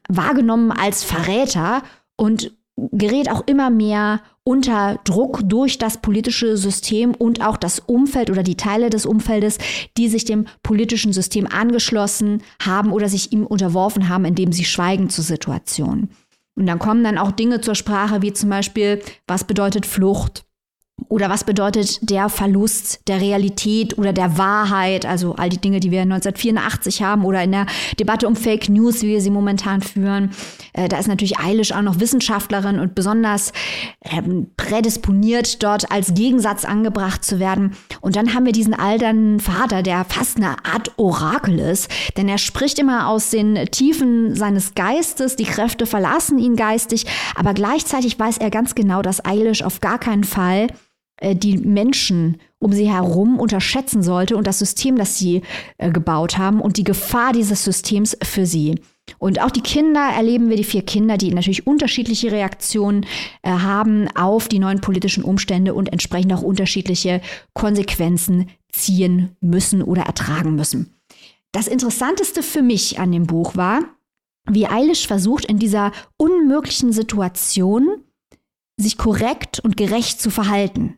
[0.07, 1.83] wahrgenommen als Verräter
[2.15, 8.29] und gerät auch immer mehr unter Druck durch das politische System und auch das Umfeld
[8.29, 9.57] oder die Teile des Umfeldes,
[9.97, 15.09] die sich dem politischen System angeschlossen haben oder sich ihm unterworfen haben, indem sie schweigen
[15.09, 16.09] zur Situation.
[16.55, 20.45] Und dann kommen dann auch Dinge zur Sprache, wie zum Beispiel, was bedeutet Flucht?
[21.09, 25.05] Oder was bedeutet der Verlust der Realität oder der Wahrheit?
[25.05, 27.65] Also all die Dinge, die wir 1984 haben oder in der
[27.99, 30.31] Debatte um Fake News, wie wir sie momentan führen.
[30.73, 33.53] Äh, da ist natürlich Eilish auch noch Wissenschaftlerin und besonders
[34.03, 37.75] ähm, prädisponiert, dort als Gegensatz angebracht zu werden.
[38.01, 42.37] Und dann haben wir diesen alternden Vater, der fast eine Art Orakel ist, denn er
[42.37, 45.35] spricht immer aus den Tiefen seines Geistes.
[45.35, 49.99] Die Kräfte verlassen ihn geistig, aber gleichzeitig weiß er ganz genau, dass Eilish auf gar
[49.99, 50.92] keinen Fall äh,
[51.35, 55.41] die Menschen um sie herum unterschätzen sollte und das System, das sie
[55.77, 58.75] äh, gebaut haben und die Gefahr dieses Systems für sie.
[59.19, 63.05] Und auch die Kinder erleben wir, die vier Kinder, die natürlich unterschiedliche Reaktionen
[63.41, 67.21] äh, haben auf die neuen politischen Umstände und entsprechend auch unterschiedliche
[67.53, 70.95] Konsequenzen ziehen müssen oder ertragen müssen.
[71.51, 73.81] Das Interessanteste für mich an dem Buch war,
[74.49, 77.87] wie Eilish versucht, in dieser unmöglichen Situation
[78.77, 80.97] sich korrekt und gerecht zu verhalten.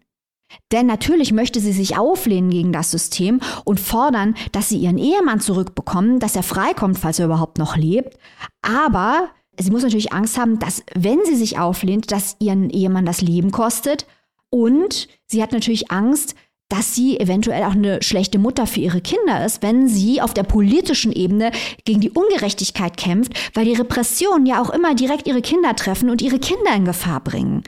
[0.72, 5.40] Denn natürlich möchte sie sich auflehnen gegen das System und fordern, dass sie ihren Ehemann
[5.40, 8.18] zurückbekommen, dass er freikommt, falls er überhaupt noch lebt.
[8.62, 9.30] Aber
[9.60, 13.52] sie muss natürlich Angst haben, dass wenn sie sich auflehnt, dass ihren Ehemann das Leben
[13.52, 14.06] kostet.
[14.50, 16.36] Und sie hat natürlich Angst,
[16.70, 20.44] dass sie eventuell auch eine schlechte Mutter für ihre Kinder ist, wenn sie auf der
[20.44, 21.52] politischen Ebene
[21.84, 26.24] gegen die Ungerechtigkeit kämpft, weil die Repressionen ja auch immer direkt ihre Kinder treffen und
[26.24, 27.64] ihre Kinder in Gefahr bringen.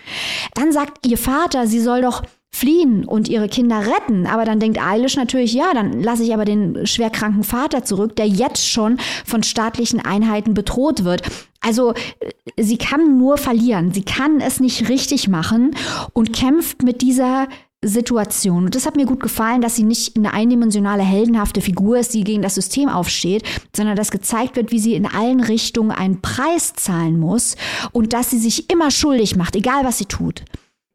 [0.56, 2.24] Dann sagt ihr Vater, sie soll doch
[2.58, 4.26] fliehen und ihre Kinder retten.
[4.26, 8.28] Aber dann denkt Eilish natürlich, ja, dann lasse ich aber den schwerkranken Vater zurück, der
[8.28, 11.22] jetzt schon von staatlichen Einheiten bedroht wird.
[11.62, 13.94] Also äh, sie kann nur verlieren.
[13.94, 15.76] Sie kann es nicht richtig machen
[16.14, 17.48] und kämpft mit dieser
[17.84, 18.66] Situation.
[18.66, 22.24] Und das hat mir gut gefallen, dass sie nicht eine eindimensionale, heldenhafte Figur ist, die
[22.24, 23.44] gegen das System aufsteht,
[23.76, 27.56] sondern dass gezeigt wird, wie sie in allen Richtungen einen Preis zahlen muss
[27.92, 30.44] und dass sie sich immer schuldig macht, egal was sie tut.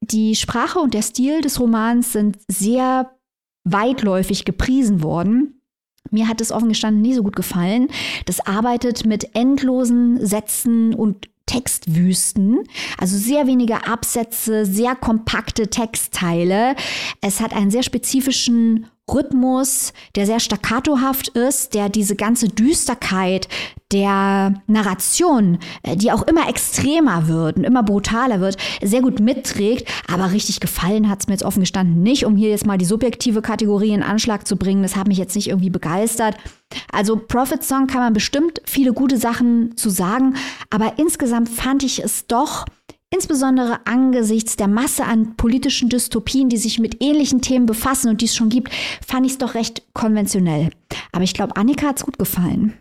[0.03, 3.13] Die Sprache und der Stil des Romans sind sehr
[3.65, 5.61] weitläufig gepriesen worden.
[6.11, 7.89] Mir hat es offen gestanden nie so gut gefallen.
[8.27, 12.61] Das arbeitet mit endlosen Sätzen und Textwüsten,
[12.99, 16.75] also sehr wenige Absätze, sehr kompakte Textteile.
[17.21, 23.49] Es hat einen sehr spezifischen Rhythmus, der sehr staccatohaft ist, der diese ganze Düsterkeit
[23.93, 29.89] der Narration, äh, die auch immer extremer wird und immer brutaler wird, sehr gut mitträgt.
[30.11, 32.85] Aber richtig gefallen hat es mir jetzt offen gestanden nicht, um hier jetzt mal die
[32.85, 34.83] subjektive Kategorie in Anschlag zu bringen.
[34.83, 36.37] Das hat mich jetzt nicht irgendwie begeistert.
[36.91, 40.35] Also Prophet Song kann man bestimmt viele gute Sachen zu sagen,
[40.71, 42.65] aber insgesamt fand ich es doch
[43.15, 48.25] Insbesondere angesichts der Masse an politischen Dystopien, die sich mit ähnlichen Themen befassen und die
[48.25, 48.73] es schon gibt,
[49.07, 50.71] fand ich es doch recht konventionell.
[51.13, 52.73] Aber ich glaube, Annika hat es gut gefallen.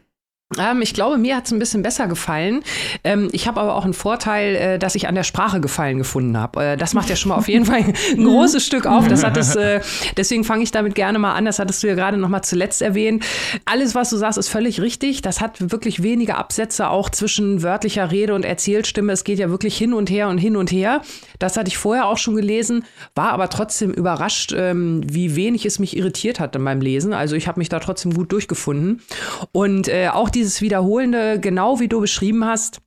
[0.60, 2.64] Ähm, ich glaube, mir hat es ein bisschen besser gefallen.
[3.04, 6.38] Ähm, ich habe aber auch einen Vorteil, äh, dass ich an der Sprache Gefallen gefunden
[6.38, 6.64] habe.
[6.64, 9.08] Äh, das macht ja schon mal auf jeden Fall ein großes Stück auf.
[9.08, 9.82] Das hat es, äh,
[10.18, 11.46] deswegen fange ich damit gerne mal an.
[11.46, 13.26] Das hattest du ja gerade noch mal zuletzt erwähnt.
[13.66, 15.22] Alles, was du sagst, ist völlig richtig.
[15.22, 19.14] Das hat wirklich wenige Absätze auch zwischen wörtlicher Rede und Erzählstimme.
[19.14, 21.02] Es geht ja wirklich hin und her und hin und her.
[21.40, 22.86] Das hatte ich vorher auch schon gelesen,
[23.16, 27.14] war aber trotzdem überrascht, ähm, wie wenig es mich irritiert hat in meinem Lesen.
[27.14, 29.02] Also ich habe mich da trotzdem gut durchgefunden.
[29.52, 32.82] Und äh, auch die dieses Wiederholende, genau wie du beschrieben hast,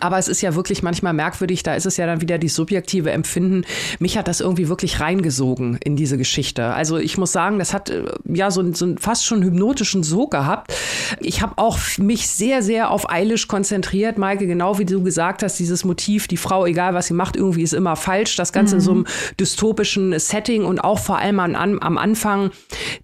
[0.00, 3.10] Aber es ist ja wirklich manchmal merkwürdig, da ist es ja dann wieder die subjektive
[3.10, 3.64] Empfinden.
[3.98, 6.66] Mich hat das irgendwie wirklich reingesogen in diese Geschichte.
[6.66, 10.30] Also ich muss sagen, das hat äh, ja so, so einen fast schon hypnotischen Sog
[10.30, 10.72] gehabt.
[11.20, 15.58] Ich habe auch mich sehr, sehr auf Eilish konzentriert, Maike, genau wie du gesagt hast,
[15.58, 18.36] dieses Motiv, die Frau, egal was sie macht, irgendwie ist immer falsch.
[18.36, 18.78] Das Ganze mhm.
[18.80, 19.06] in so einem
[19.38, 22.50] dystopischen Setting und auch vor allem an, am Anfang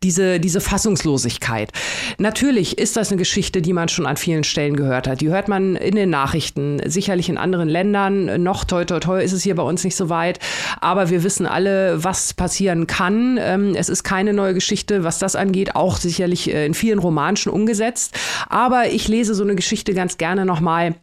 [0.03, 1.70] diese, diese Fassungslosigkeit.
[2.18, 5.20] Natürlich ist das eine Geschichte, die man schon an vielen Stellen gehört hat.
[5.20, 8.43] Die hört man in den Nachrichten sicherlich in anderen Ländern.
[8.43, 10.39] Noch toi toi toi ist es hier bei uns nicht so weit.
[10.80, 13.39] Aber wir wissen alle, was passieren kann.
[13.41, 15.76] Ähm, es ist keine neue Geschichte, was das angeht.
[15.76, 18.18] Auch sicherlich äh, in vielen Romanen schon umgesetzt.
[18.49, 20.95] Aber ich lese so eine Geschichte ganz gerne nochmal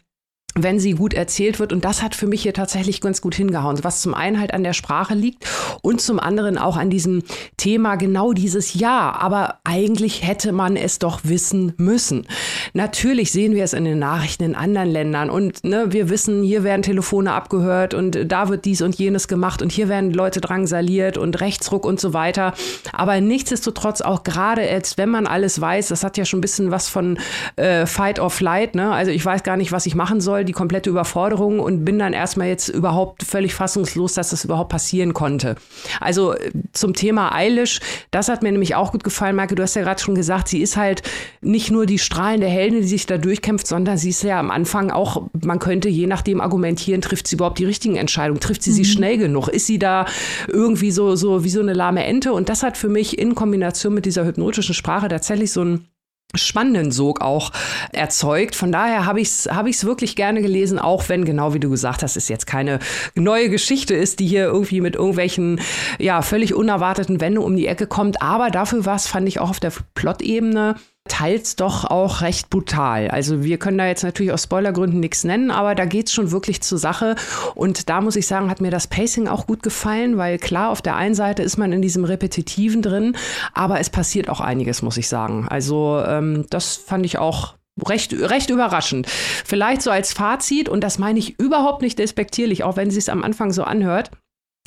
[0.56, 1.72] wenn sie gut erzählt wird.
[1.72, 4.64] Und das hat für mich hier tatsächlich ganz gut hingehauen, was zum einen halt an
[4.64, 5.45] der Sprache liegt
[5.82, 7.24] und zum anderen auch an diesem
[7.58, 9.16] Thema genau dieses Ja.
[9.20, 12.28] Aber eigentlich hätte man es doch wissen müssen.
[12.74, 16.64] Natürlich sehen wir es in den Nachrichten in anderen Ländern und ne, wir wissen, hier
[16.64, 21.18] werden Telefone abgehört und da wird dies und jenes gemacht und hier werden Leute drangsaliert
[21.18, 22.54] und Rechtsruck und so weiter.
[22.91, 26.72] Aber nichtsdestotrotz auch gerade jetzt, wenn man alles weiß, das hat ja schon ein bisschen
[26.72, 27.18] was von
[27.56, 28.76] äh, Fight or Flight.
[28.76, 28.91] Ne?
[28.91, 32.00] Also ich weiß gar nicht, was ich machen soll voll die komplette Überforderung und bin
[32.00, 35.56] dann erstmal jetzt überhaupt völlig fassungslos, dass das überhaupt passieren konnte.
[36.00, 37.80] Also äh, zum Thema Eilish,
[38.10, 40.62] das hat mir nämlich auch gut gefallen, Marke, du hast ja gerade schon gesagt, sie
[40.62, 41.04] ist halt
[41.42, 44.89] nicht nur die strahlende Heldin, die sich da durchkämpft, sondern sie ist ja am Anfang
[44.89, 48.76] auch, man könnte je nachdem argumentieren, trifft sie überhaupt die richtigen Entscheidungen, trifft sie mhm.
[48.76, 50.06] sie schnell genug, ist sie da
[50.48, 53.94] irgendwie so, so wie so eine lahme Ente und das hat für mich in Kombination
[53.94, 55.91] mit dieser hypnotischen Sprache tatsächlich so ein
[56.36, 57.52] spannenden Sog auch
[57.92, 58.56] erzeugt.
[58.56, 61.70] Von daher habe ich es hab ich's wirklich gerne gelesen, auch wenn, genau wie du
[61.70, 62.80] gesagt hast, es jetzt keine
[63.16, 65.60] neue Geschichte ist, die hier irgendwie mit irgendwelchen,
[66.00, 68.22] ja, völlig unerwarteten Wendungen um die Ecke kommt.
[68.22, 70.76] Aber dafür war es, fand ich auch auf der Plot-Ebene
[71.08, 73.10] teils doch auch recht brutal.
[73.10, 76.32] Also wir können da jetzt natürlich aus Spoilergründen nichts nennen, aber da geht es schon
[76.32, 77.16] wirklich zur Sache.
[77.56, 80.82] Und da muss ich sagen, hat mir das Pacing auch gut gefallen, weil klar, auf
[80.82, 83.16] der einen Seite ist man in diesem Repetitiven drin,
[83.54, 85.47] aber es passiert auch einiges, muss ich sagen.
[85.49, 87.56] Also ähm, das fand ich auch
[87.88, 89.08] recht, recht überraschend.
[89.10, 93.10] Vielleicht so als Fazit, und das meine ich überhaupt nicht despektierlich, auch wenn sie es
[93.10, 94.12] am Anfang so anhört.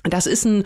[0.03, 0.65] Das ist ein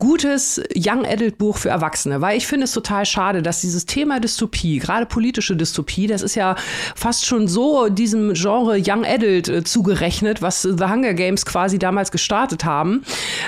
[0.00, 4.20] gutes Young Adult Buch für Erwachsene, weil ich finde es total schade, dass dieses Thema
[4.20, 6.54] Dystopie, gerade politische Dystopie, das ist ja
[6.94, 12.12] fast schon so diesem Genre Young Adult äh, zugerechnet, was The Hunger Games quasi damals
[12.12, 13.02] gestartet haben,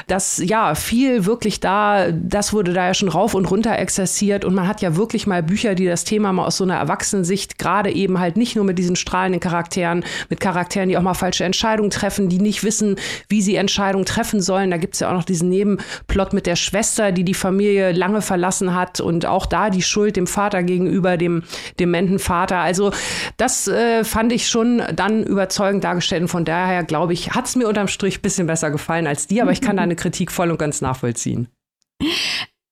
[0.08, 4.52] dass ja viel wirklich da, das wurde da ja schon rauf und runter exerziert und
[4.52, 7.92] man hat ja wirklich mal Bücher, die das Thema mal aus so einer Erwachsenensicht, gerade
[7.92, 11.90] eben halt nicht nur mit diesen strahlenden Charakteren, mit Charakteren, die auch mal falsche Entscheidungen
[11.90, 12.96] treffen, die nicht wissen,
[13.28, 14.72] wie sie Entscheidungen treffen sollen.
[14.72, 17.92] Da gibt es ja auch noch diesen Nebenplot mit mit der Schwester, die die Familie
[17.92, 21.42] lange verlassen hat und auch da die Schuld dem Vater gegenüber, dem
[21.78, 22.56] dementen Vater.
[22.60, 22.92] Also
[23.36, 27.56] das äh, fand ich schon dann überzeugend dargestellt und von daher glaube ich, hat es
[27.56, 30.50] mir unterm Strich ein bisschen besser gefallen als die, aber ich kann deine Kritik voll
[30.50, 31.48] und ganz nachvollziehen.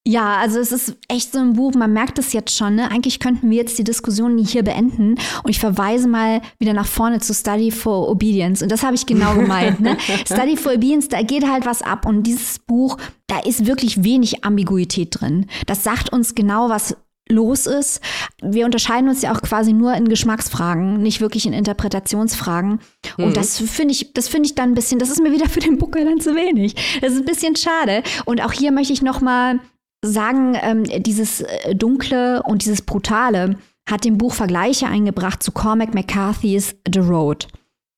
[0.08, 2.90] Ja, also es ist echt so ein Buch, man merkt es jetzt schon, ne?
[2.90, 7.20] Eigentlich könnten wir jetzt die Diskussion hier beenden und ich verweise mal wieder nach vorne
[7.20, 9.98] zu Study for Obedience und das habe ich genau gemeint, ne?
[10.24, 12.96] Study for Obedience, da geht halt was ab und dieses Buch,
[13.26, 15.44] da ist wirklich wenig Ambiguität drin.
[15.66, 16.96] Das sagt uns genau, was
[17.28, 18.00] los ist.
[18.40, 22.80] Wir unterscheiden uns ja auch quasi nur in Geschmacksfragen, nicht wirklich in Interpretationsfragen.
[23.18, 23.24] Mhm.
[23.24, 25.60] Und das finde ich, das finde ich dann ein bisschen, das ist mir wieder für
[25.60, 26.76] den Booker dann zu wenig.
[27.02, 28.02] Das ist ein bisschen schade.
[28.24, 29.60] Und auch hier möchte ich noch mal
[30.04, 33.56] sagen, ähm, dieses äh, Dunkle und dieses Brutale
[33.88, 37.48] hat dem Buch Vergleiche eingebracht zu Cormac McCarthy's The Road.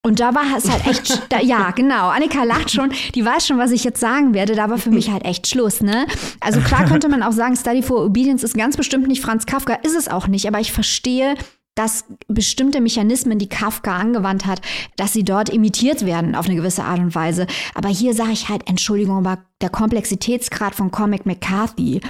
[0.03, 2.09] Und da war es halt echt, da, ja, genau.
[2.09, 4.55] Annika lacht schon, die weiß schon, was ich jetzt sagen werde.
[4.55, 6.07] Da war für mich halt echt Schluss, ne?
[6.41, 9.75] Also klar könnte man auch sagen, Study for Obedience ist ganz bestimmt nicht Franz Kafka,
[9.75, 10.49] ist es auch nicht.
[10.49, 11.35] Aber ich verstehe,
[11.81, 14.61] dass bestimmte Mechanismen, die Kafka angewandt hat,
[14.97, 17.47] dass sie dort imitiert werden auf eine gewisse Art und Weise.
[17.75, 22.03] Aber hier sage ich halt, Entschuldigung, aber der Komplexitätsgrad von Comic McCarthy,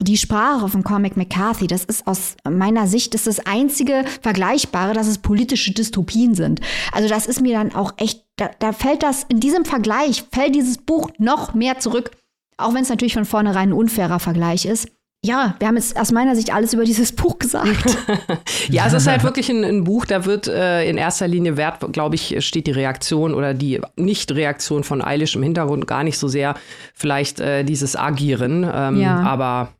[0.00, 5.08] die Sprache von Comic McCarthy, das ist aus meiner Sicht das, das einzige Vergleichbare, dass
[5.08, 6.60] es politische Dystopien sind.
[6.92, 10.54] Also das ist mir dann auch echt, da, da fällt das, in diesem Vergleich fällt
[10.54, 12.12] dieses Buch noch mehr zurück,
[12.58, 14.86] auch wenn es natürlich von vornherein ein unfairer Vergleich ist
[15.24, 17.98] ja, wir haben jetzt aus meiner Sicht alles über dieses Buch gesagt.
[18.68, 21.84] ja, es ist halt wirklich ein, ein Buch, da wird äh, in erster Linie Wert,
[21.92, 26.28] glaube ich, steht die Reaktion oder die Nicht-Reaktion von Eilish im Hintergrund gar nicht so
[26.28, 26.54] sehr
[26.94, 28.68] vielleicht äh, dieses Agieren.
[28.72, 29.20] Ähm, ja.
[29.22, 29.72] Aber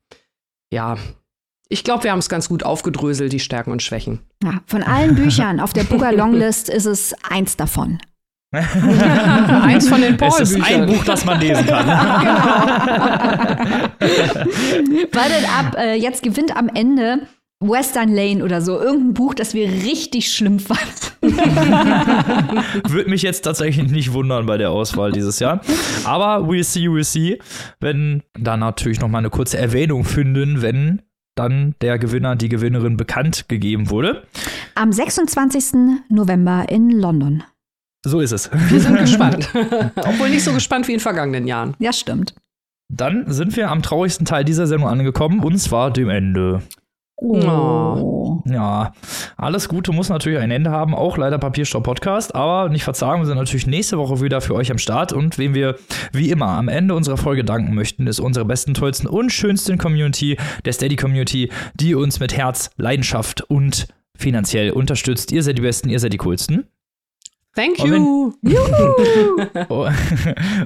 [0.72, 0.96] ja,
[1.68, 4.20] ich glaube, wir haben es ganz gut aufgedröselt, die Stärken und Schwächen.
[4.42, 7.98] Ja, von allen Büchern auf der Booker Longlist ist es eins davon.
[8.52, 11.86] Eins von den paul Es ist ein Buch, das man lesen kann.
[15.12, 17.26] Wartet ab, äh, jetzt gewinnt am Ende
[17.60, 18.80] Western Lane oder so.
[18.80, 21.36] Irgendein Buch, das wir richtig schlimm fanden.
[22.88, 25.60] Würde mich jetzt tatsächlich nicht wundern bei der Auswahl dieses Jahr.
[26.04, 27.38] Aber we'll see, we'll see.
[27.80, 31.02] Wenn da natürlich noch mal eine kurze Erwähnung finden, wenn
[31.34, 34.22] dann der Gewinner, die Gewinnerin bekannt gegeben wurde.
[34.74, 35.98] Am 26.
[36.08, 37.42] November in London.
[38.06, 38.48] So ist es.
[38.52, 39.48] Wir sind gespannt.
[39.96, 41.74] Obwohl nicht so gespannt wie in vergangenen Jahren.
[41.80, 42.34] Ja, stimmt.
[42.88, 46.62] Dann sind wir am traurigsten Teil dieser Sendung angekommen, und zwar dem Ende.
[47.16, 48.42] Oh.
[48.44, 48.92] Ja,
[49.36, 53.26] alles Gute muss natürlich ein Ende haben, auch leider Papierstopp Podcast, aber nicht verzagen, wir
[53.26, 55.76] sind natürlich nächste Woche wieder für euch am Start und wem wir
[56.12, 60.36] wie immer am Ende unserer Folge danken möchten, ist unsere besten, tollsten und schönsten Community,
[60.64, 65.32] der Steady Community, die uns mit Herz, Leidenschaft und finanziell unterstützt.
[65.32, 66.68] Ihr seid die Besten, ihr seid die coolsten.
[67.56, 68.34] Thank Und you.
[69.68, 69.88] Oh.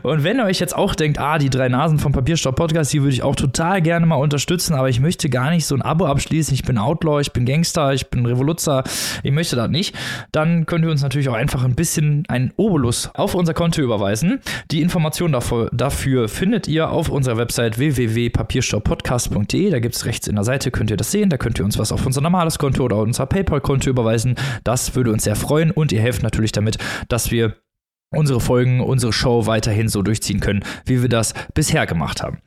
[0.03, 3.03] Und wenn ihr euch jetzt auch denkt, ah, die drei Nasen vom Papierstopp Podcast, die
[3.03, 6.07] würde ich auch total gerne mal unterstützen, aber ich möchte gar nicht so ein Abo
[6.07, 6.53] abschließen.
[6.55, 8.83] Ich bin Outlaw, ich bin Gangster, ich bin Revoluzzer,
[9.23, 9.95] ich möchte das nicht.
[10.33, 14.41] Dann könnt ihr uns natürlich auch einfach ein bisschen einen Obolus auf unser Konto überweisen.
[14.71, 19.71] Die Informationen dafür, dafür findet ihr auf unserer Website www.papierstopppodcast.de.
[19.71, 21.31] Da gibt es rechts in der Seite, könnt ihr das sehen.
[21.31, 24.35] Da könnt ihr uns was auf unser normales Konto oder unser PayPal-Konto überweisen.
[24.65, 27.57] Das würde uns sehr freuen und ihr helft natürlich damit, dass wir
[28.15, 32.39] unsere Folgen, unsere Show weiterhin so durchziehen können, wie wir das bisher gemacht haben.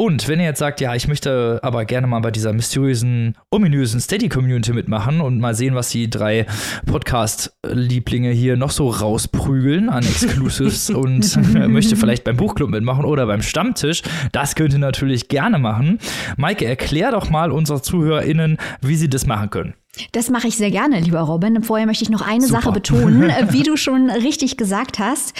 [0.00, 4.00] Und wenn ihr jetzt sagt, ja, ich möchte aber gerne mal bei dieser mysteriösen, ominösen
[4.00, 6.46] Steady-Community mitmachen und mal sehen, was die drei
[6.86, 11.36] Podcast-Lieblinge hier noch so rausprügeln an Exclusives und
[11.68, 14.00] möchte vielleicht beim Buchclub mitmachen oder beim Stammtisch,
[14.32, 15.98] das könnt ihr natürlich gerne machen.
[16.38, 19.74] Maike, erklär doch mal unseren ZuhörerInnen, wie sie das machen können.
[20.12, 21.62] Das mache ich sehr gerne, lieber Robin.
[21.62, 22.62] Vorher möchte ich noch eine Super.
[22.62, 25.34] Sache betonen, äh, wie du schon richtig gesagt hast.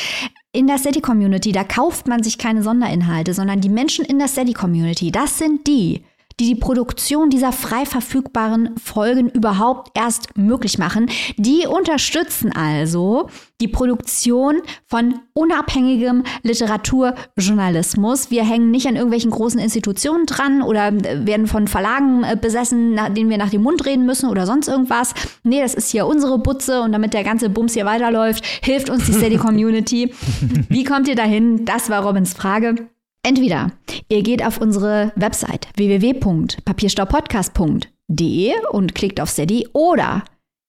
[0.52, 4.26] In der Steady Community, da kauft man sich keine Sonderinhalte, sondern die Menschen in der
[4.26, 6.02] Steady Community, das sind die,
[6.40, 11.08] die die Produktion dieser frei verfügbaren Folgen überhaupt erst möglich machen.
[11.36, 13.28] Die unterstützen also
[13.60, 18.32] die Produktion von unabhängigem Literaturjournalismus.
[18.32, 22.94] Wir hängen nicht an irgendwelchen großen Institutionen dran oder äh, werden von Verlagen äh, besessen,
[22.94, 25.14] nach denen wir nach dem Mund reden müssen oder sonst irgendwas.
[25.44, 29.06] Nee, das ist hier unsere Butze und damit der ganze Bums hier weiterläuft, hilft uns
[29.06, 30.12] die Steady Community.
[30.68, 31.64] Wie kommt ihr dahin?
[31.64, 32.88] Das war Robins Frage.
[33.22, 33.72] Entweder
[34.08, 40.24] ihr geht auf unsere Website www.papierstaupodcast.de und klickt auf Steady oder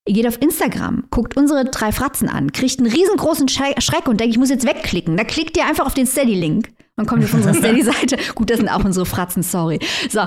[0.08, 4.20] ihr geht auf Instagram, guckt unsere drei Fratzen an, kriegt einen riesengroßen Schre- Schreck und
[4.20, 5.16] denkt, ich muss jetzt wegklicken.
[5.18, 6.70] Da klickt ihr einfach auf den Steady-Link.
[6.98, 8.18] Dann kommt ihr auf unsere Steady-Seite.
[8.36, 9.80] Gut, das sind auch unsere Fratzen, sorry.
[10.10, 10.22] So,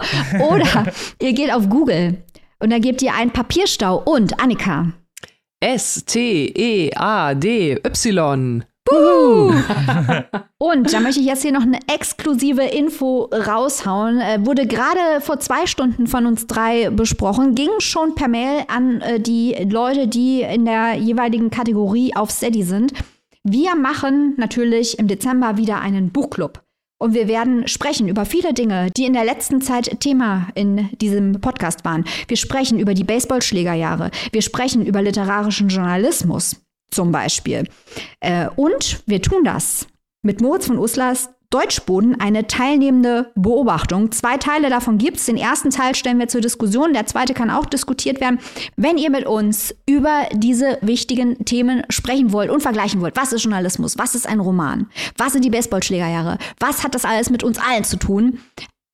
[0.51, 0.87] oder
[1.21, 2.23] ihr geht auf Google
[2.59, 4.93] und da gebt ihr ein Papierstau und Annika.
[5.63, 6.91] E
[10.59, 14.21] Und da möchte ich jetzt hier noch eine exklusive Info raushauen.
[14.21, 19.01] Äh, wurde gerade vor zwei Stunden von uns drei besprochen, ging schon per Mail an
[19.01, 22.93] äh, die Leute, die in der jeweiligen Kategorie auf Steady sind.
[23.43, 26.63] Wir machen natürlich im Dezember wieder einen Buchclub.
[26.99, 31.41] Und wir werden sprechen über viele Dinge, die in der letzten Zeit Thema in diesem
[31.41, 32.05] Podcast waren.
[32.29, 34.11] Wir sprechen über die Baseballschlägerjahre.
[34.33, 36.64] Wir sprechen über literarischen Journalismus
[36.95, 37.69] zum Beispiel.
[38.21, 39.87] Äh, und wir tun das
[40.23, 44.11] mit Moritz von Uslers Deutschboden eine teilnehmende Beobachtung.
[44.11, 45.27] Zwei Teile davon gibt es.
[45.27, 48.41] Den ersten Teil stellen wir zur Diskussion, der zweite kann auch diskutiert werden.
[48.77, 53.45] Wenn ihr mit uns über diese wichtigen Themen sprechen wollt und vergleichen wollt, was ist
[53.45, 57.59] Journalismus, was ist ein Roman, was sind die Baseballschlägerjahre, was hat das alles mit uns
[57.59, 58.41] allen zu tun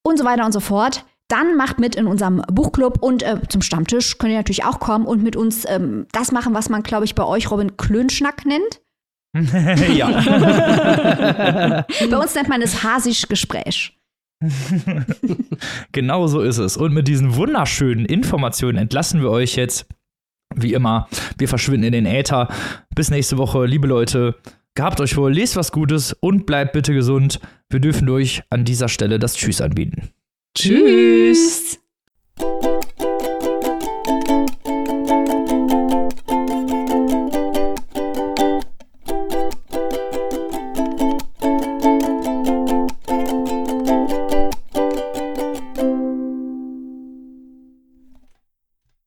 [0.03, 3.63] und so weiter und so fort, dann macht mit in unserem Buchclub und äh, zum
[3.63, 7.05] Stammtisch könnt ihr natürlich auch kommen und mit uns ähm, das machen, was man, glaube
[7.05, 8.81] ich, bei euch Robin Klönschnack nennt.
[9.95, 11.85] ja.
[12.11, 13.97] Bei uns nennt man es hasisch Gespräch.
[15.93, 16.77] Genau so ist es.
[16.77, 19.87] Und mit diesen wunderschönen Informationen entlassen wir euch jetzt.
[20.55, 21.09] Wie immer,
[21.39, 22.49] wir verschwinden in den Äther.
[22.95, 24.37] Bis nächste Woche, liebe Leute.
[24.75, 27.41] Gehabt euch wohl, lest was Gutes und bleibt bitte gesund.
[27.69, 30.11] Wir dürfen euch an dieser Stelle das Tschüss anbieten.
[30.55, 31.79] Tschüss.
[32.37, 32.70] Tschüss.